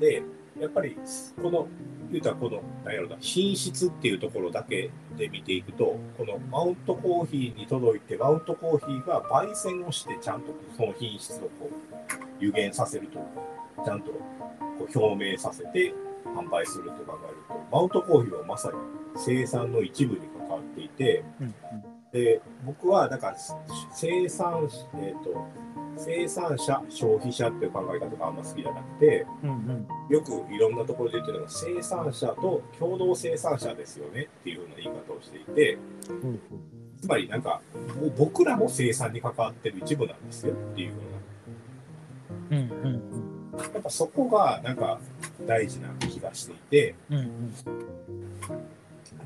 [0.00, 0.22] で、
[0.60, 0.96] やっぱり
[1.42, 1.68] この、
[2.10, 11.74] 言うたらこの、なんやろな、品質っていうところだけで見ていくと、このマウントコーヒーに届いて、マウントコーヒーが焙煎をして、ちゃんとその品質をこう
[12.38, 13.18] 有限させると、
[13.84, 18.74] ちゃんとこう表明させて販売すると考えると、マウントコーヒーはまさに
[19.16, 21.54] 生産の一部に関わっていて、うん。
[22.12, 23.36] で僕はだから
[23.92, 25.46] 生産、えー、と
[25.96, 29.86] 生産者消費者っていう考え方があんま好きじゃなくてうんうん。
[30.08, 35.78] よくいろんなところで言ってるのが生産者と共同生産者ですよねっていうふうな言い方をしていて
[36.10, 36.40] うん
[37.00, 37.60] つまりなんか
[38.16, 44.98] 僕らも生産に関わってる一部なんですよっていうふううんうんなやっぱそこがなんか
[45.46, 47.54] 大事な気がしていてうんうん。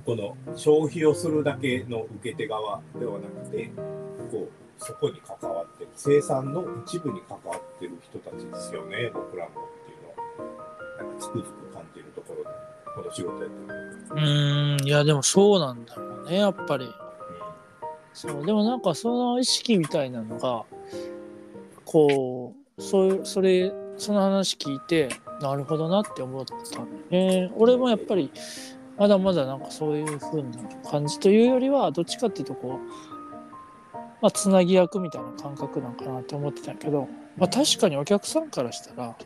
[0.04, 3.70] この消費をするだけの受け手側ではなくて
[4.30, 4.48] こう
[4.80, 12.48] そこに関わってる生産の一部に関わってる人たちですよね僕らもっていうのはなんかつくづく感じるところで
[12.94, 13.76] この仕事やってる、
[14.10, 16.88] うーんいやでもそうなんだろうねやっぱり。
[18.12, 20.64] そうでもなんかその意識みたいなのが
[21.84, 25.08] こうそうそれその話聞いて
[25.40, 27.52] なるほどなって思ったんだよね。
[27.56, 28.30] 俺もやっぱり
[28.98, 30.48] まだまだなんかそういう風な
[30.90, 33.09] 感じというよりはどっちかっていうとこう
[34.20, 39.16] まあつなぎ役みたいな感覚なんかなって思ってたけど、まあ、確かにお客さんからしたら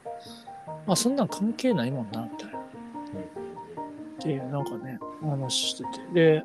[0.86, 2.58] まあそんなん関係ないもんなみたいな。
[2.58, 6.14] っていうなんかね話してて。
[6.38, 6.44] で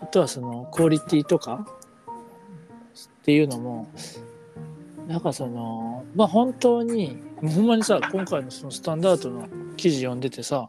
[0.00, 1.66] あとはそのクオリティとか
[3.22, 3.88] っていうのも
[5.08, 10.68] なんかそのまあ本当にほんまにさ今回のそのスタンダードの記事読んでてさ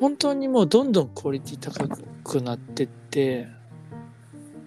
[0.00, 1.88] 本当にもうどんどんクオリティ高
[2.24, 3.46] くなってって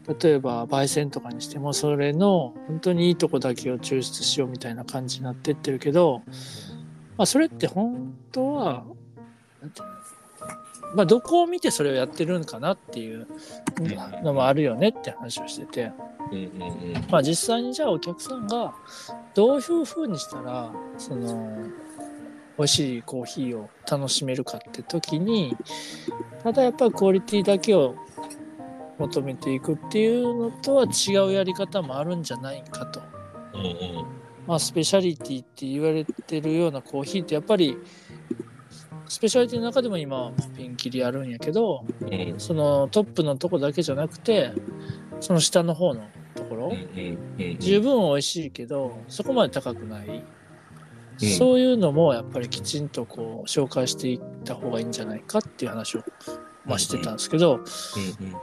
[0.07, 6.21] 例えば焙煎とかにしてもそれの本当にいいとこだけを抽出しようみたいな感じになってってるけど、
[7.17, 8.83] まあ、それって本当は
[10.93, 13.27] まあどこを見てそれをやってるのかなっていう
[14.23, 15.91] のもあるよねって話をしてて、
[17.09, 18.73] まあ、実際にじゃあお客さんが
[19.33, 21.57] どういうふうにしたらその
[22.57, 25.57] 美味しいコーヒーを楽しめるかって時に
[26.43, 27.95] ただやっぱりクオリティだけを
[28.97, 33.01] 求めていくっていうのとは違うやり方もあるんじゃないかと。
[33.53, 34.05] うんうん。
[34.47, 37.77] まあ、スペシャリティって言われてるようなコーヒーってやっぱり
[39.07, 42.35] スペシャリティの中でも今ピンキリあるんやけどうん。
[42.37, 44.53] そのトップのとこだけじゃなくて
[45.19, 46.73] その下の方のところ、
[47.59, 50.23] 十分美味しいけどそこまで高くない、
[51.21, 51.29] うん。
[51.37, 56.03] そういうのもやっぱりきちんとこう紹介していった方がいいんじゃないかっていう話を、
[56.65, 57.57] まあ、してたんですけど、う
[58.23, 58.35] んうん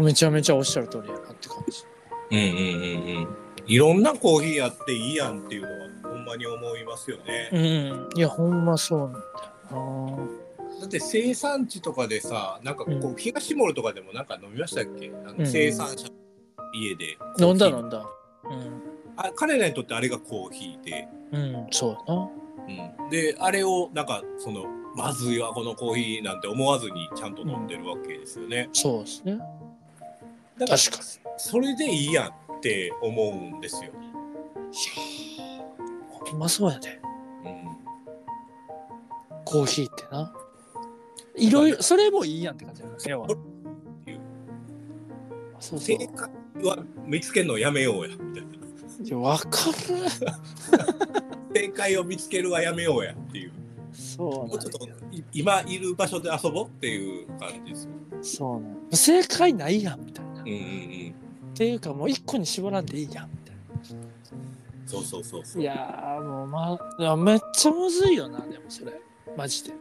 [0.00, 1.84] めちゃめちゃおっしゃる通りやなって感じ。
[2.30, 3.28] うんうんうんうん
[3.66, 5.68] いろんなコーヒーやっていいやんっていうの
[6.10, 7.48] はほんまに思いますよね。
[7.50, 9.18] うん、いやほんまそうなんだ
[9.70, 10.18] よ
[10.80, 15.10] だって生産地とかでさなんかこう、うん東モールとかでもなんか飲みましたっけ？
[15.24, 16.10] あのうん生産者の
[16.74, 17.46] 家で、な。
[17.46, 18.06] 飲んだ飲んだ。
[19.16, 22.30] あ彼らにとってあれがコーヒーで、うん、うん、そうやな。
[23.04, 28.68] うん、であれをなんかそのまずいわこのコーヒーなんて思わずにちゃんと飲んでるわけですよね。
[28.74, 29.38] そうですね。
[30.58, 31.02] だから確か
[31.36, 33.90] それでいいやんって思うんですよ。
[34.00, 34.06] に。
[34.06, 34.10] い
[35.38, 37.00] やーほんまそうやで。
[37.44, 37.64] うん
[39.44, 40.32] コーヒーってな。
[41.36, 43.26] いろいろ、それもいいやんって感じなんですよ。
[45.58, 45.98] そうそう。
[45.98, 46.30] 正解
[46.64, 48.50] は見つけるのやめようやみたいな。
[49.04, 49.74] いや、わかる。
[51.54, 53.52] 正解を見つけるはやめようやっていう。
[53.92, 54.88] そうもうちょっと
[55.32, 57.90] 今いる場所で遊ぼうっていう感じですよ。
[58.22, 60.33] そうなんや正解ないやんみたいな。
[60.44, 61.14] っうんうん
[61.48, 61.54] うん。
[61.54, 63.56] ていうか、もう一個に絞らんでいいやんみたい
[64.86, 65.60] そうそうそうそな。
[65.60, 65.62] う。
[65.62, 68.92] いやー、もうまあ、めっちゃむずいよな、でもそれ。
[69.36, 69.72] マジで。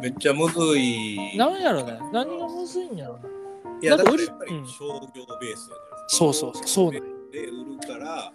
[0.00, 1.36] めっちゃむずい。
[1.38, 1.98] なんやろね。
[2.12, 3.20] 何がむずいんやろな。
[3.82, 6.08] いやだからやっぱりうん商業ベースじゃないですか。
[6.08, 7.00] そうそうそうそうなんや
[7.32, 8.32] で売るから。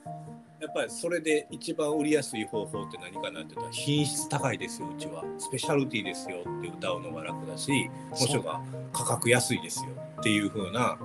[0.60, 8.62] やっぱりそれで一番売りやすい方法って何かなって言ったら品質高いですようちはスペシャルティーですよって歌うのが楽だしもしくは
[8.94, 11.00] 価格安いですよっていう風な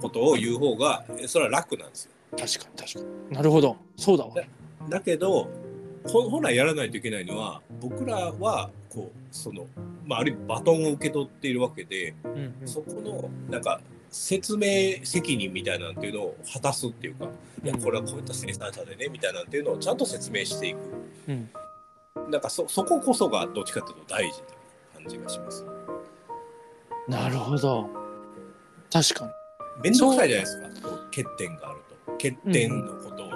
[0.00, 3.36] ことを言う方がえそれは楽なんですよ確かに確かに。
[3.36, 3.76] なるほど。
[3.96, 4.34] そうだわ。
[4.88, 5.48] だけど
[6.06, 9.66] ほ本来やらないといけないのは僕らはこうその、
[10.04, 13.80] まあ、ある意味バトンを受け取っているわけでうんうんそこのなんか
[14.10, 17.24] 説明責任みたいなんていうのを果たすっていうか、
[17.64, 20.78] いやこれはこういった生産者でねみたいなんていうのをちゃんと説明していく
[21.28, 21.50] うん。
[22.30, 25.66] なんかそそここそがどっちかっていうと大事な感じがします
[27.08, 27.88] なるほど。
[28.90, 29.43] 確かに。
[29.82, 33.28] 面倒くさいじゃないですか欠点があると欠点のことを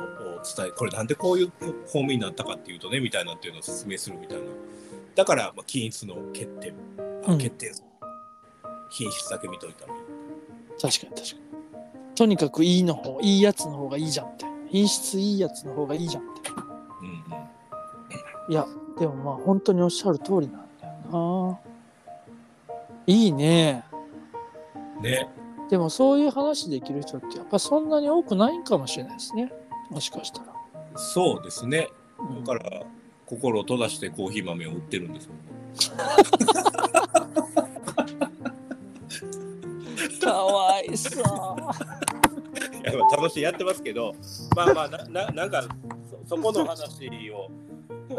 [0.57, 4.44] 伝え、これなんでこういうフォームになったかっていうとねみたいなっていうのを説明するみたいな
[5.14, 6.74] だから、まあ、均一の欠点
[7.27, 7.72] あうん欠点、
[8.90, 10.01] 品質だけ見といたらいい
[10.81, 11.48] 確かに確かに。
[12.14, 14.44] とにかくいいの方、いいやつの方がいいじゃんって。
[14.70, 16.51] 品質いいやつの方がいいじゃんって。
[16.51, 17.48] うんうん
[18.51, 18.66] いや、
[18.98, 21.59] でもまあ本当におっしゃる通りなんだよな。
[23.07, 23.85] いいね。
[25.03, 25.29] ね
[25.70, 29.52] でもそういう話できる人ってやっぱそんなに多くないんかもしれないですね。
[29.90, 30.46] もしかしたら。
[30.96, 32.83] そうですねうんだから
[33.24, 35.33] 心を閉ざしてコーヒー豆を売ってるんですよ
[40.20, 41.22] かわいそう。
[41.22, 41.24] い
[42.85, 44.14] やまあ楽しいやってますけど
[44.57, 45.62] まあまあなな なんか
[46.26, 47.48] そそこの話を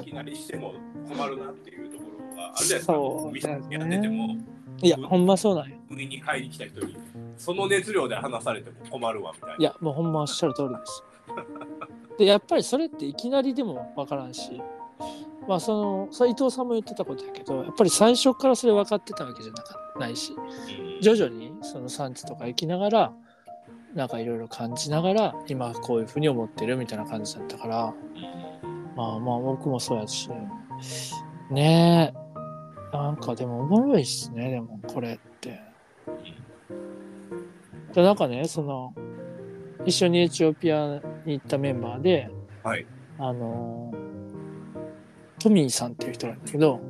[0.02, 0.74] いきなりしても
[1.08, 2.04] 困るなっていうとこ
[2.38, 4.38] ろはあるじゃないですかそうお店やってても
[4.82, 5.76] いや、ほんまそうなんよ。
[5.90, 6.96] 売りに買いに来た人に
[7.40, 9.56] その熱量で話されても困るわみたいな。
[9.58, 11.04] いや、もうほんまおっしゃる通りです。
[12.20, 14.62] で、やっぱりそれっていきなりでもわからんし、
[15.48, 21.02] まあその、それ伊藤さんも言ってたことやけど、やっぱり最初からそれ分かってたわけじゃなかないし、うん。
[21.02, 23.14] 徐々にその産地とか行きながら、
[23.96, 27.94] なんかいろいろ感じながら、今こういうふうに思ってるみたいな感じだったから、
[28.98, 30.30] まあまあ僕もそうやし、
[31.50, 35.62] ねえ、なんかでもおもろいっすね、でもこれって。
[37.94, 38.94] でなんかね、その、
[39.86, 42.30] 一緒にエチオピアに行ったメンバーで、
[42.64, 42.86] はい。
[43.18, 43.94] あの、
[45.40, 46.82] トミーさんっていう人なんだけど、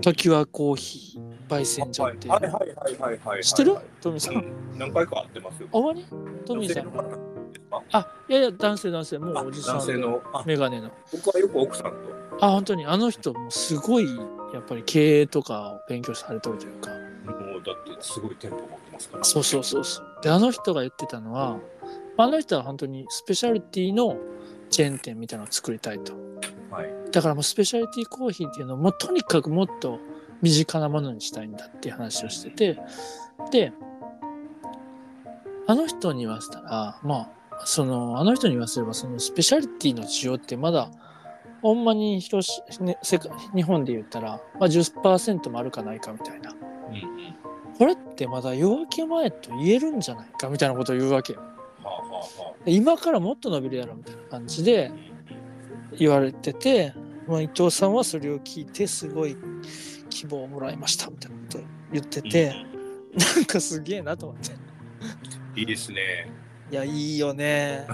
[0.00, 2.42] 時はコーヒー焙煎所って、はい。
[2.42, 3.76] はいはいはいはいはい知ってる？
[4.00, 4.34] トミーさん。
[4.36, 4.78] うん。
[4.78, 5.68] 何回か会ってますよ。
[5.72, 6.92] あ、終わりトミーさん。
[7.92, 9.92] あ、いやいや、男性男性、もうあおじさんで。
[9.92, 10.22] 男性の。
[10.32, 10.42] あ。
[10.46, 10.90] メガネの。
[11.12, 11.96] 僕はよく奥さんと。
[12.40, 14.06] あ、本当に、あの人もすごい、
[14.52, 19.24] やっぱり経営とかを勉強されてるというか、もうだってすごい店舗持ってますから。
[19.24, 20.06] そうそうそうそう。
[20.22, 21.58] で、あの人が言ってたのは、
[22.16, 24.16] あの人は本当にスペシャリティの
[24.70, 26.14] チェーン店みたいなのを作りたいと。
[26.70, 29.98] はいだからもうスペシャリティコーヒーっていうのをもうとにかくもっと
[30.42, 32.78] 身近なものにしたいんだっていう話をしてて、
[33.50, 33.72] で、
[35.66, 40.90] あの人に言わせたら、まあ、その、あの人に言わせれば、そのスペシャリティの需要ってまだ、
[41.62, 46.52] ほんまに人し、ね、世界日本で言ったら、まあ、10%もあるかないかみたいな。
[46.52, 47.47] うんうん
[47.78, 51.42] これってまだ夜明け前と言えるんじゃないかみたいなことを言うわけよ。
[52.66, 56.92] 今からもっと伸びるやろみたいな感じであ言われてて、
[57.28, 59.36] まあ、伊藤さんはそれを聞いてすごい
[60.10, 61.58] 希望をもらいましたみたいなこと
[61.92, 62.52] 言ってて、
[63.36, 64.50] なんかすげえなと思って。
[65.60, 66.32] いいですね。
[66.70, 67.86] いやいいよね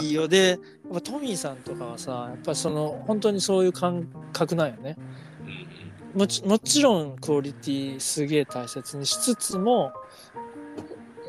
[0.00, 0.58] いいよでやっ
[0.94, 5.25] ぱトミーさんとかはさやっぱその本当にそういう感覚なんよねうん
[6.16, 9.92] もちもちろんクオリティすげえ大切にしつつも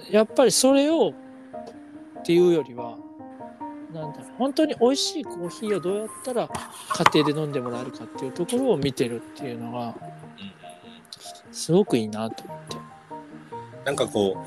[0.10, 1.14] やっぱりそれを
[2.20, 2.98] っていうよりは
[3.94, 6.50] なんだろう本当に美味しいコーヒーをどうやったら
[7.14, 9.94] 家庭で飲んでもらえるかっていうところを見てるっていうのが
[11.52, 12.78] すごくいいなと思って。
[13.84, 14.46] なんかこ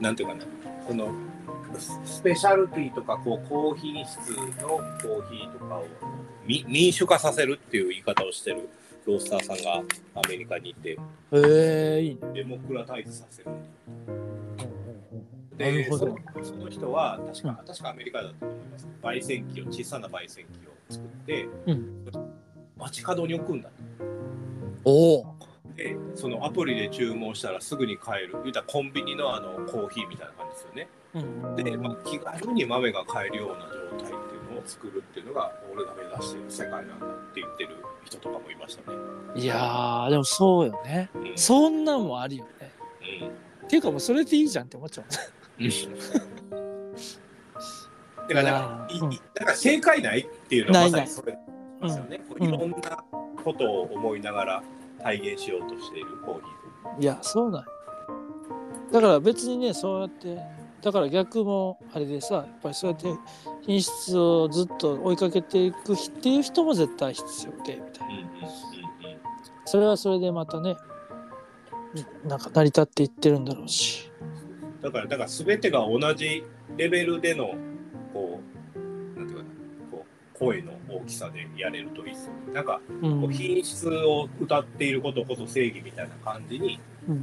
[0.00, 0.44] う、なんていうかな、
[0.86, 1.10] その
[1.78, 4.18] スペシャルティーとかこう高品質
[4.60, 5.86] のコーヒーとかを
[6.44, 8.68] 民主化させるっていう言い方をしてる
[9.06, 10.98] ロースターさんがアメリカにいて、へ
[11.32, 12.20] えいいね。
[12.34, 13.50] デモクラタイズさせる。
[15.58, 15.98] なるほど。
[15.98, 18.88] そのその人は確か、確かアメリカだったと思います。
[19.02, 22.04] 焙煎機を、小さな焙煎機を作って、うん。
[22.76, 23.70] 街角に置くんだ
[24.84, 25.36] おお。
[25.76, 28.32] でそのアプリで注文したらすぐに買える。
[28.42, 30.88] 言うたらコンビニのあのコーヒーみたいな感じですよね。
[31.14, 31.56] うん。
[31.56, 33.66] で、まあ、気軽に豆が買えるような
[33.98, 38.98] 状態っていうのを作るっていうのが俺が目指している世界なんだって言ってる人とかもいましたね。
[39.34, 41.10] いやーでもそうよね。
[41.14, 42.72] うんそんなんもあるよね。
[43.22, 43.28] うん
[43.66, 45.06] っていうかもうそれでいいじゃんって思っちゃう。
[48.28, 51.38] だからなんかいうんから正解ないっていうのはまさにそれで
[51.88, 52.20] すよね。
[52.40, 52.76] いろんな
[53.42, 54.62] ことを思いながら
[55.02, 57.66] 体現しようとしているコーヒーいやそうなんよ
[58.92, 60.38] だから別にねそうやって
[60.82, 63.08] だから逆もあれでさやっぱりそうやって
[63.62, 68.48] 品質をずっと追いかけていくっていう人も絶対必要でみたいな。
[69.64, 70.76] それはそれでまたね
[72.24, 74.10] なんか成り立っていってるんだろうし。
[74.82, 76.42] だからだから全てが同じ
[76.76, 77.54] レベルでの
[78.12, 78.40] こ
[78.74, 78.78] う
[79.18, 79.50] なんていうかな
[79.92, 80.04] こ
[80.34, 82.52] う声の大きさでやれるといいですよね。
[82.54, 83.32] なんかうこうん。
[83.32, 86.80] 品質を歌っていることこそ正義みたいな感じにうん、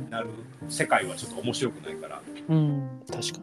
[0.09, 0.29] なる
[0.67, 2.21] 世界はちょっと面白くないから。
[2.49, 3.39] うん、確か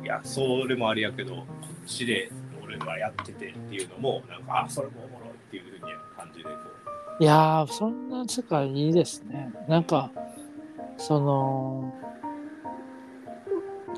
[0.00, 0.04] に。
[0.04, 1.44] いやそれもあれやけどこ
[1.82, 2.30] っちで
[2.62, 6.50] 俺はやっててっていうのもなんかあそれもおもろいっていうふうに感じでこ
[7.20, 9.52] いやーそんな世界いいですね。
[9.68, 10.10] なんか
[10.96, 11.94] その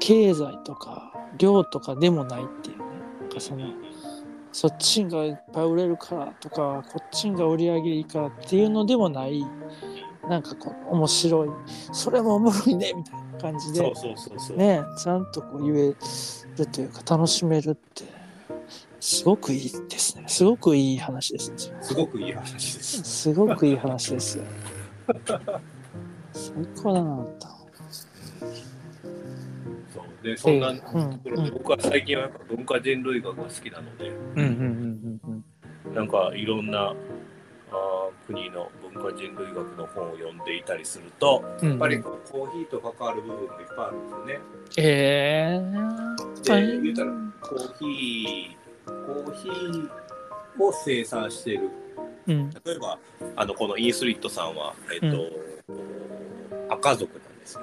[0.00, 2.84] 経済とか量とかでもないっていうね。
[3.20, 3.66] なんかその
[4.52, 9.44] そっちがいっぱい売れるからとかこっちが売り上げいいからっていうのでもない
[10.28, 11.48] なんかこう面白い。
[11.92, 15.94] それもおもろいねみたいな感じでそうそうそうそう、ねちゃんとこう言え
[16.56, 18.04] るというか楽しめるって
[19.00, 20.24] すごくいいですね。
[20.28, 23.02] すごくいい話ですねすごくいい話です。
[23.02, 24.44] すごくいい話ですよ。
[26.32, 27.51] 最高だなあんた
[30.22, 30.78] でそんなうん。
[30.78, 30.84] と
[31.18, 35.44] ころで僕は最近はやっぱ文化人類学が好きなのでうんうんうん
[35.86, 35.94] うん。
[35.94, 36.94] なんかいろんな
[37.70, 44.38] あー国の文化人類学の本を読んでいたりするとうんやっぱりコーヒーと関わる部分がいっぱいあるんですよね。
[44.78, 49.90] ええで言うたらコーヒーコーヒー
[50.62, 51.70] を生産している。
[52.28, 52.50] うん。
[52.50, 52.98] 例えば
[53.36, 55.16] あのこのイースリットさんは、えっと
[56.74, 57.60] 赤族なんですよ。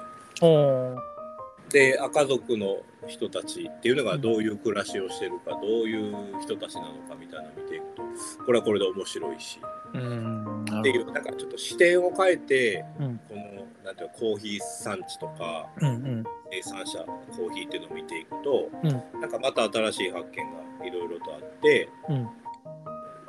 [1.70, 8.02] で赤族の人たちっていうのがどういう暮らしをしてるかどういう人たちなのかみたいなのを見ていくと
[8.44, 9.60] これはこれで面白いし。
[9.92, 13.20] うんなっているうなんかちょっと視点を変えてうん。
[13.28, 13.40] この
[13.84, 16.24] なんていうのコーヒー産地とかうんうん。
[16.52, 19.20] 生産者コーヒーっていうのを見ていくと、うん。
[19.20, 20.44] なんかまた新しい発見
[20.80, 22.28] がいろいろとあってうん。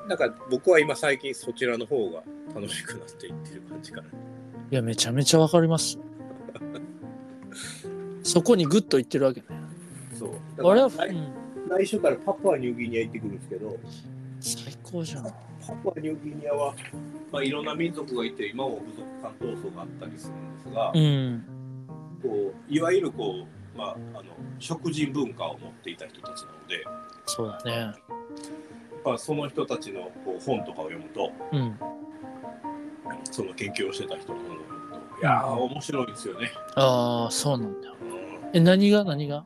[0.08, 2.22] なんか僕は今最近そちらの方が
[2.54, 4.08] 楽しくなっていってる感じかな。
[4.72, 6.00] いやめちゃめちゃわかります
[8.24, 9.48] そこにグッといってるわけね。
[10.18, 10.32] そう。
[10.62, 11.34] 俺は、う来ん、
[11.70, 13.78] 来週からパプアニューギニア行ってくるんですけど。
[14.40, 15.24] 最高じゃん。
[15.24, 15.32] パ
[15.84, 16.76] プアニューギニアは、
[17.32, 21.44] まあ、いろんな民族がいて今も部族間闘争があったりするんですが、うん。
[22.22, 23.46] こういわゆるこ
[23.76, 24.24] う、まあ、あの
[24.60, 26.84] 食人文化を持っていた人たちなので、
[27.26, 27.94] そうだね。
[29.04, 31.76] まあ、その人たちのこう本とかを読むとうん。
[33.32, 36.52] その研究をしてた人の本を読むといやー面白いですよね。
[36.76, 37.90] ああそうなんだ。
[37.90, 38.01] うん
[38.54, 39.46] え何が何が？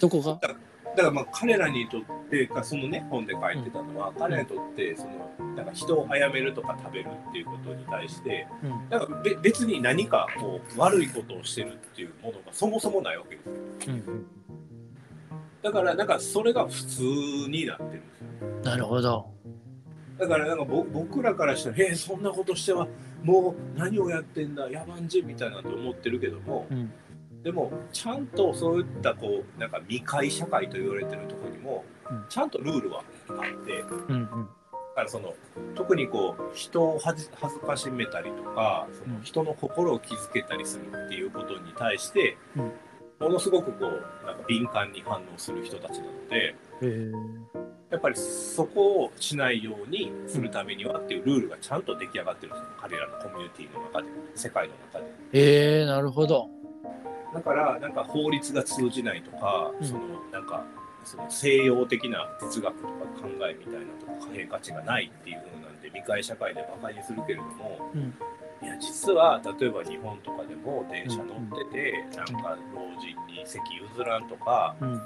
[0.00, 0.38] どこが？
[0.40, 0.56] だか
[0.96, 8.70] らまあ彼らにとってかそのね本で書いてたのは、彼らにとってそのなんか人を殺めるとか食べるっていうことに対してうん。
[8.88, 13.52] なん別に何かこう悪いことをしてるっていうものがそもそもないわけですよ。
[13.88, 14.26] うん
[15.62, 17.02] だからなんかそれが普通
[17.50, 18.26] になってるんですよ。
[18.42, 19.26] うんなるほど。
[20.18, 22.86] だからなんかぼ僕らからしたら「えーそんなことしては
[23.22, 26.92] もう何をやってんだ野蛮人」みたいなと思ってるけどもうん
[27.46, 32.24] でもちゃんとそういったこうなんか未開社会と言われてるところにもうん。
[32.28, 34.48] ちゃんとルールはあってだうんうん。
[34.96, 35.32] からその
[35.76, 37.30] 特にこう人を恥ず
[37.64, 42.72] かしめたりとかその人の心を傷つけたりするっていうことに対して、うん。
[43.20, 46.54] ものすごくこうなんか敏感に反応する人たちなので
[47.92, 52.66] やっぱりそこをしないようにするためにはっていうルールがちゃんと出来上がってるんですよ。
[52.80, 55.04] 彼らのコミュニティの中で世界の中で。
[55.32, 56.50] えー、なるほど。
[57.34, 59.86] だからなんか法律が通じないとか、うん。
[59.86, 60.00] その
[60.32, 60.64] なんか
[61.04, 68.14] その西洋的な哲学とか考えみたいなとか貨幣価値がないっていう風なんで未開社会で馬鹿にするけれども、うん。
[68.62, 71.26] いや実は例えば日本とかでも電車乗っ
[71.70, 74.98] てて、なんか老人に席譲らんとかうんうん。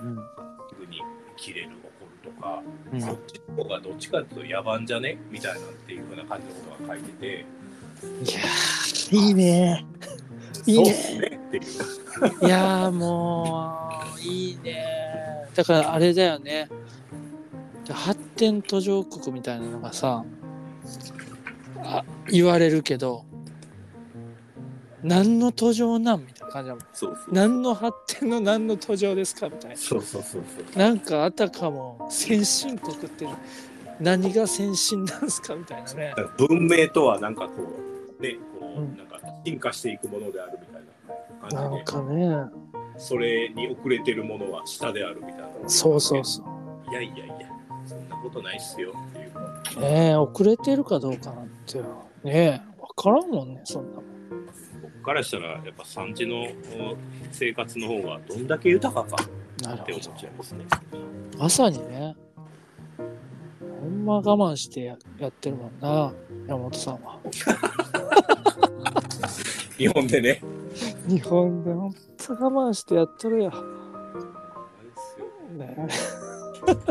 [0.69, 1.03] すぐに
[1.37, 2.63] 切れる怒るとか、
[2.93, 3.01] うん。
[3.01, 5.19] そっちの方がどっちかっていうと野蛮じゃね？
[5.31, 7.27] みたいなっていう風な感じのことが書いてて。
[8.01, 9.85] いやーいいね。
[10.67, 12.47] いいねいう。
[12.47, 14.85] いやーもういいね。
[15.55, 16.69] だからあれだよね。
[17.91, 20.25] 発展途上国みたいなのがさ
[21.79, 23.25] あ言われるけど
[25.03, 26.85] 何の途上なんみたいな感じだもん。
[26.93, 29.77] そうそう何の発展の何の途上ですかみたいな。
[29.77, 30.79] そうそうそうそう。
[30.79, 33.27] なんかあたかも先進国って
[33.99, 36.15] 何が先進なんすかみたいなね。
[36.37, 37.53] 文明とはなんかこ
[38.19, 38.97] うねこう、うん
[39.45, 40.83] 進化していくものであるみたい
[41.53, 42.25] ななん感じで。
[42.25, 42.51] かね。
[42.97, 46.91] それに遅れてるものは下であるみたいなそうそうそう。
[46.91, 47.35] いやいやいや
[47.87, 51.85] そんなことないっすよっていうねえ遅れてるかどうかなんてね
[52.25, 54.01] え分からんもんねそんな。
[54.83, 56.49] 僕からしたらやっぱ産地の
[57.33, 59.17] 生活の方がどんだけ豊かか
[59.63, 60.67] なって思っちゃいますね。
[61.39, 62.15] まさにね。
[63.81, 66.13] ほんま我慢してややってるもんな
[66.47, 67.19] 山本さんは
[69.81, 70.43] 日本でね。
[71.09, 73.57] 日本でほんと我慢してやっとるやね。
[76.67, 76.83] 分か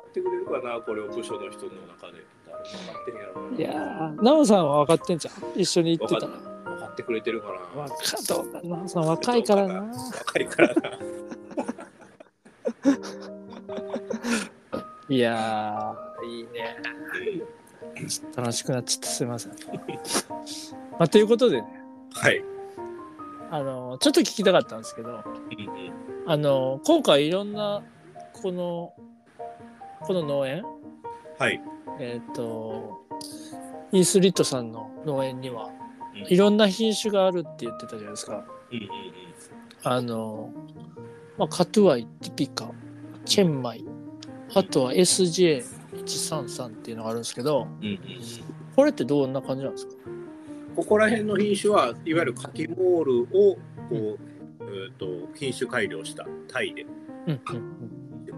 [0.00, 2.24] ってくれるかなこれを部署の人の中で。
[2.46, 3.58] 誰も分かってんやろうな。
[3.58, 5.34] いやー奈緒さんは分かってんじゃん。
[5.60, 7.94] 一緒に行ってたら分かってくれてるかな若
[8.26, 9.74] どうか奈緒さん若いからな。
[9.74, 10.90] 若いからな。
[15.10, 16.78] いやーいいね。
[18.34, 19.52] 楽しくなっちゃってすいません。
[19.52, 21.79] まあということでね
[22.14, 22.42] はい。
[23.52, 25.24] あのちょっと聞きたかったんですけど
[26.26, 27.82] あの今回いろんな
[28.32, 28.92] この
[30.02, 30.62] この農園
[31.38, 31.60] はい。
[31.98, 33.00] えっ、と
[33.92, 35.70] イースリットさんの農園には
[36.14, 38.44] うんいろんな品種があるって言ってたじゃないですか。
[39.82, 40.52] あの、
[41.38, 42.70] まあ、カトゥアイ、ティピカ、
[43.24, 43.84] チェンマイ、
[44.54, 47.66] あとは SJ133 っていうのがあるんですけど、
[48.76, 49.94] これってどんな感じなんですか？
[50.76, 53.58] ここら辺の品種はいわゆるカキモールをこ
[53.90, 54.18] う、
[54.60, 56.86] えー、と品種改良したタイで
[57.26, 57.40] うんうん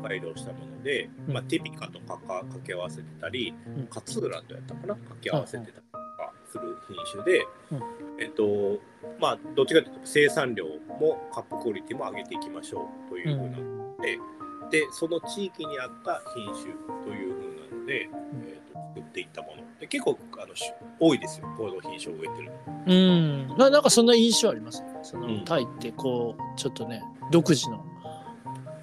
[0.02, 1.34] 改良したもので、うん。
[1.34, 3.88] まあ、ティピカとかか掛け合わせてたり、うん。
[3.94, 4.94] 勝浦とやったかな？
[4.96, 7.82] 掛け合わせてたりとかする品種で、うん。
[8.18, 8.80] えっ、と
[9.20, 13.58] まあどっちかというと生産量もカップクオリティも上げていきましょうというふうな、
[14.70, 16.64] でその地域に合った品種
[17.04, 18.08] というふうなので、
[18.44, 18.61] えー、
[18.94, 22.52] と作っていったもので結構あのし多いですよこの品種を植えてるの。
[22.86, 24.82] うん、ななんかそんな印象あります？
[24.82, 24.88] ね。
[25.02, 27.84] その、うんタイってこうちょっとね独自の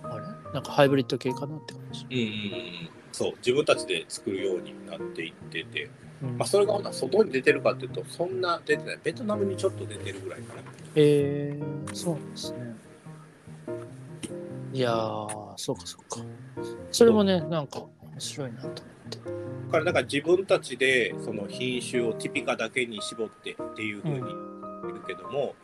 [0.04, 0.54] あれ？
[0.54, 2.06] なんかハイブリッド系かなって感じ。
[2.10, 5.90] うんうんうん、そう自分たちで作るようになっていってて、
[6.24, 10.62] うんまあ、それがほな外に出てるかっていうとそんな出てないベトナムにちょっと出てるぐらいかな。
[10.96, 12.76] えー、そうなんですね。
[14.72, 16.26] いやーそうかそうか。
[16.92, 18.99] それもねなんか面白いなと思って。
[19.18, 25.56] だからなんか自分たちでその品種をティピカだけに絞ってっていうふうに言るけども、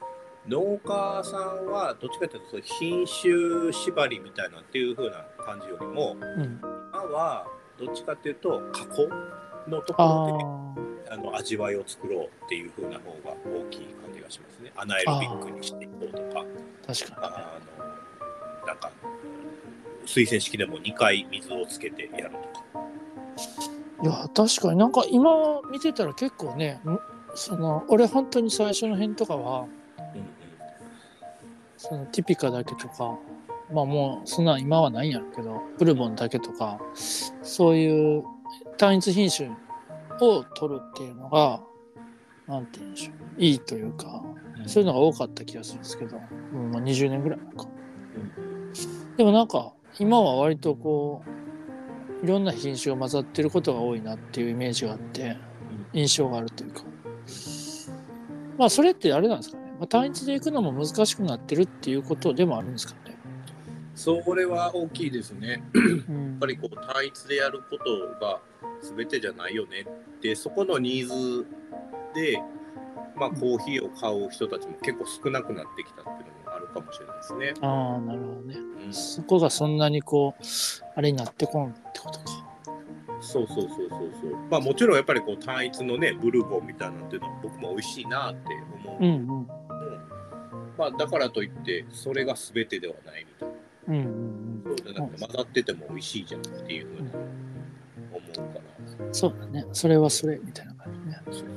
[0.48, 6.60] 農家さんはどっちかというとそう品種縛りみたいなっていうふうな感じよりもうん、
[6.94, 7.48] 今は
[7.80, 9.10] どっちかというと加工
[9.68, 14.72] のとこあろであの味わいを作ろうっていう風な方が大きい感じがしますね。
[14.76, 17.60] アナエロビックにしていこうとか、あ確かあ
[18.62, 18.92] のなんか
[20.06, 22.85] 水洗式でも2回水をつけてやるとか。
[24.02, 24.08] に。
[24.08, 24.78] いや確かに。
[24.78, 25.30] なんか今
[25.72, 27.00] 見てたら結構ねん
[27.36, 29.68] その俺本当に最初の辺とかはうん
[31.78, 33.18] そのティピカだけとか
[33.74, 36.80] まあもうそんなん今はないんやろうけどブルボンだけとか
[37.44, 38.24] そういう
[38.78, 39.50] 単一品種
[40.22, 41.62] を取るっていうのが
[42.48, 43.16] なんて言うんでしょう。
[43.42, 44.24] いいというか
[44.60, 44.70] うん。
[44.70, 46.22] そういうのが多かった気がするんですけど、
[46.54, 47.68] うんまあ、20年ぐらい前か。
[48.16, 48.74] うん。
[49.18, 51.45] でもなんか今は割とこう
[52.24, 55.38] いろんな品種が混ざってることが多いなっていうイメージがあって
[55.94, 56.84] 印象があるというか
[58.58, 63.18] まあそれってあれなんですかね、まあ、単一で行くのも難しくなってるっていうことでもあるんですかね。
[63.96, 65.64] それは大きいですね。
[65.74, 68.42] やうんっぱりこう単一でやることが
[68.82, 69.86] 全てじゃないよね
[70.22, 71.46] でそこのニーズ
[72.14, 72.42] で
[73.16, 76.45] まあ、コーヒーを買う人たちも結構少なくなってきたっていうのも
[76.76, 77.54] かもしれないですね。
[77.62, 78.56] ああ、なるほどね。
[78.86, 80.44] うん、そそこがそんなにこう、
[80.96, 82.26] あれになってこんってことか。
[83.20, 84.36] うそうそうそうそう。
[84.50, 88.40] まあもちろんやっぱりこう単一のねブルボンみたいなのっていうのは僕も美味しいなって
[88.84, 89.04] 思う。
[89.04, 89.48] うんうん。
[90.78, 93.56] まあだからといってそれが全てではないみたいな。
[93.88, 97.10] うんうんそうじゃなくて混ざってても美味しいじゃんっていうふうに
[98.12, 98.60] 思うか
[99.00, 99.14] うん。
[99.14, 99.66] そうだね。
[99.74, 101.50] それはそれみたいな感じね。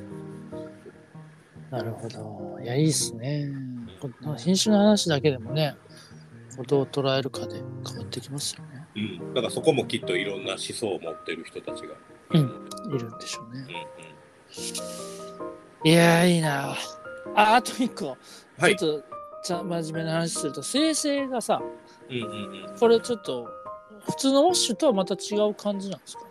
[1.71, 2.59] なるほど。
[2.63, 3.51] いや、いいっすね。
[3.99, 5.77] こ品種の話だけでもね、
[6.67, 8.87] どう捉えるかで変わってきますよね。
[8.97, 9.35] うん。
[9.35, 11.95] だからそこもきっといろんな思想を持ってる人たちが。
[12.31, 13.65] うんいるんでしょうね。
[13.65, 13.75] うん
[15.85, 15.91] うん。
[15.91, 16.75] いやー、いいな。
[17.35, 18.17] あ、あと一個。
[18.59, 18.77] はい。
[18.77, 19.05] ちょっと、
[19.45, 21.63] ちゃ真面目な話すると、生成がさ、
[22.11, 22.79] うんうんうん。
[22.79, 23.49] これちょっと、
[24.09, 26.29] 普通のウォッシュとはまた違う感じなんですかね。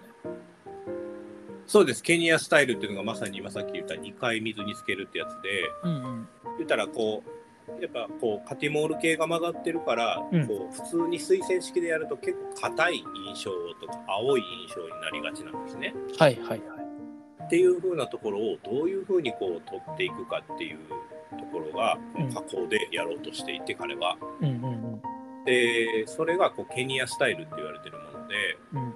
[1.67, 2.01] そうです。
[2.01, 6.27] ケニアスタイルっていうのがまさに今さっき言った2回水につけるってやつで、うんうん。
[6.57, 7.36] 言ったらこう、
[7.81, 15.93] やっぱこうカティモール系が曲がってるから、うんこう普通に水洗式でやると結構硬い印象とか青い印象になりがちなんですね。
[16.17, 16.61] はいはいはい。
[17.45, 20.77] っていう風なところをどういう風にこう取っていくかっていう
[21.39, 24.17] ところがこの加工でやろうとしていて彼は。
[24.41, 25.01] うんうん
[25.45, 28.35] でそれがこうケニアスタイルって言われてるもので
[28.73, 28.79] うん。
[28.79, 28.93] うん。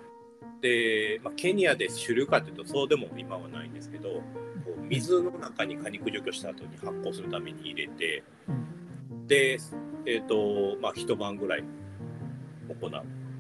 [0.60, 4.22] で、まあ、ケニアで主流かっていうとそうでも今はないんですけど
[4.92, 9.58] 水の中に果肉除去した後に発酵するために入れてうんで、
[10.06, 11.64] えーとまあ、一晩ぐらい
[12.68, 12.92] 行う。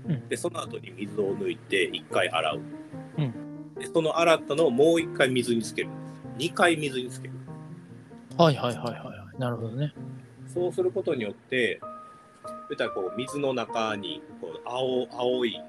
[0.07, 2.59] うんでその後に水を抜いて一回洗う。
[3.17, 3.33] うん
[3.75, 5.89] でその洗ったのをもう一回水につける。
[6.37, 7.33] 2回水につける。
[8.37, 9.39] はいはいはいはいはい。
[9.39, 9.93] なるほどね。
[10.47, 11.79] そうすることによって、
[12.69, 15.59] 言ったらこう水の中にこう青青い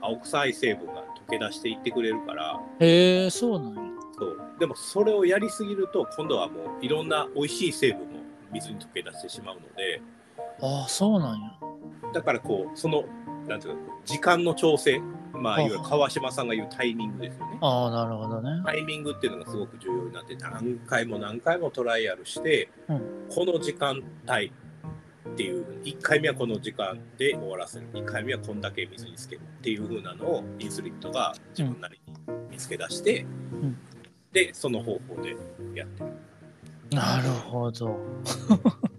[0.00, 3.89] 青臭い成分が溶け出していってくれるから、へえ、そうなんや。
[4.20, 4.38] そう。
[4.58, 8.20] でもそれをやりすぎると今度はもういろんな美味しい成分も
[8.52, 10.02] 水に溶け出してしまうので、
[10.60, 11.58] ああ、そうなんや。
[12.12, 13.04] だからこうその
[13.48, 15.00] なんていうか時間の調整、
[15.32, 17.58] まあはいいわゆる川島さんが言うタイミングですよね。
[17.60, 18.62] ああ、なるほどね。
[18.64, 23.00] タイミングっていうのがすごく重要になって何回も何回もトライアルして、うん。
[23.28, 24.52] この時間帯
[25.30, 27.86] っていう1回目はこの時間で終わらせる。
[27.92, 32.14] 2回目はこんだけ水につけるっていう風なのをインスリットが自分なりに
[32.50, 33.76] 見つけ出して、ん
[34.32, 35.36] でその方法で
[35.74, 36.10] やってる。
[36.90, 37.98] なるほど。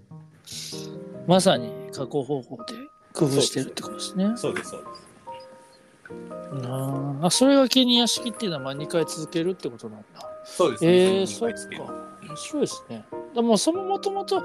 [1.28, 2.74] まさに加工方法で
[3.14, 4.34] 工夫してるってことですね。
[4.36, 6.68] そうですそうです。
[6.68, 10.06] ああ、それがケニア式っていうのはまあ2回続けるってことなんだ。
[10.44, 10.86] そうです。
[10.86, 11.94] ええ水につけるそっか。
[12.28, 13.06] 面白いですね。
[13.34, 14.44] でもそのもともと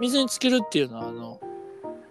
[0.00, 1.40] 水につけるっていうのはあの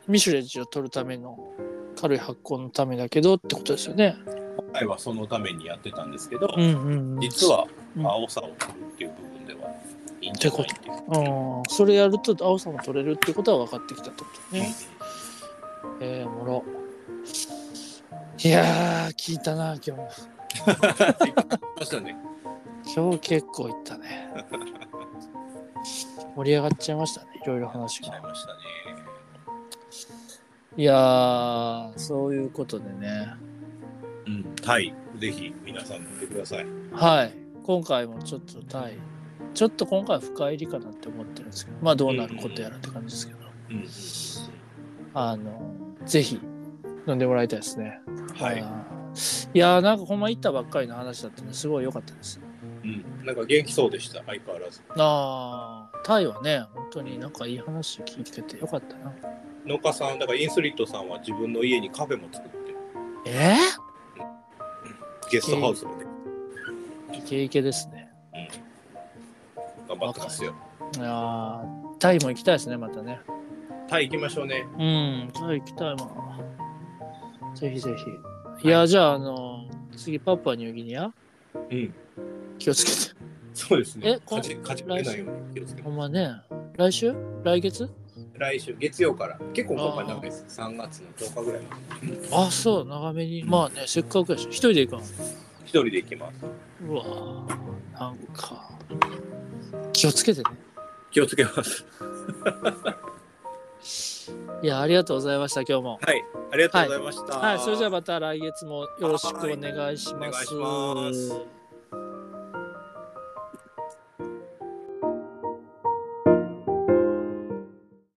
[0.08, 1.54] ミシュレッジを取るための
[2.00, 4.18] 軽い発酵のためだけどってことですよね。
[4.58, 7.20] 今回はそのためにやってたんですけど、うんうんうん。
[7.20, 9.70] 実はうん青さを取るっていう部分では
[10.22, 11.58] いいんじゃないっていう。
[11.58, 14.74] うん、それやると青さも取れるってことは分かってきたってことね。
[16.02, 16.64] えー、おもろ。
[18.42, 20.10] いやー、聞いたな、今日も。
[21.78, 22.16] ましたね。
[22.96, 24.30] 今日結構いったね。
[26.36, 28.08] 盛り上がっちゃいましたね、いろいろ話が。
[28.08, 28.60] しちゃいましたね。
[30.78, 33.28] いやー、そういうことでね。
[34.26, 36.66] うん、タイ、ぜひ皆さん見てください。
[36.94, 37.49] はい。
[37.64, 38.98] 今回もちょっとタイ、
[39.54, 43.40] ちょっと今回は深入りかなって思ってるんですけど、まあどうなることやらって感じですけど、
[43.70, 43.86] うん、
[45.14, 46.40] あの、ぜひ
[47.08, 48.00] 飲んでもらいたいですね。
[48.36, 48.64] はい。
[49.54, 52.40] いやー、なんかほんま行ったばっかりの話だったね、すごい良かったです。
[52.84, 54.82] うん、なんか元気そうでした、相変わらず。
[54.96, 59.14] ああ、タイはね、本当になんかいい話聞いててよかったな。
[59.66, 62.76] 農家さん、だからインスリットさんは自分の家にカフェも作って、
[63.26, 63.58] え
[65.32, 66.09] ゲストハウスもね、ー、
[67.14, 68.10] イケイケですね。
[69.88, 70.54] 頑張ってますよ。
[70.96, 71.64] いやー
[72.00, 73.20] タイも行きたいですね、またね。
[73.88, 74.66] タイ行きましょうね。
[74.78, 76.08] うん、タイ行きたいな。
[77.56, 77.96] ぜひぜ
[78.62, 78.68] ひ。
[78.68, 81.12] いや、じゃあ、あの、次、パプアニューギニア？
[81.72, 81.94] うん、
[82.58, 83.20] 気をつけて。
[83.54, 84.20] そうですねえ。
[84.24, 85.90] こかじかじられないように気をつけてほ。
[85.90, 86.32] んまね、
[86.78, 87.14] 来週？
[87.44, 87.90] 来月？
[88.38, 90.46] 来週、月曜から、結構今回長いです。
[90.48, 92.30] 3月の10日ぐらいまで。
[92.32, 93.44] あ、そう、長めに。
[93.44, 95.02] まあね、せっかくやし、一人で行くの？
[95.70, 96.40] 一人で行きます。
[96.84, 97.48] うわー
[97.94, 98.72] なんか、
[99.94, 100.50] 気をつけてね。
[101.12, 101.86] 気をつけます。
[104.64, 106.00] いや、ありがとうございました、今日も。
[106.02, 107.38] はい、ありがとうございました。
[107.38, 110.56] はい、それじゃあまた来月もよろしくお願いします。
[110.56, 111.59] はいお願いします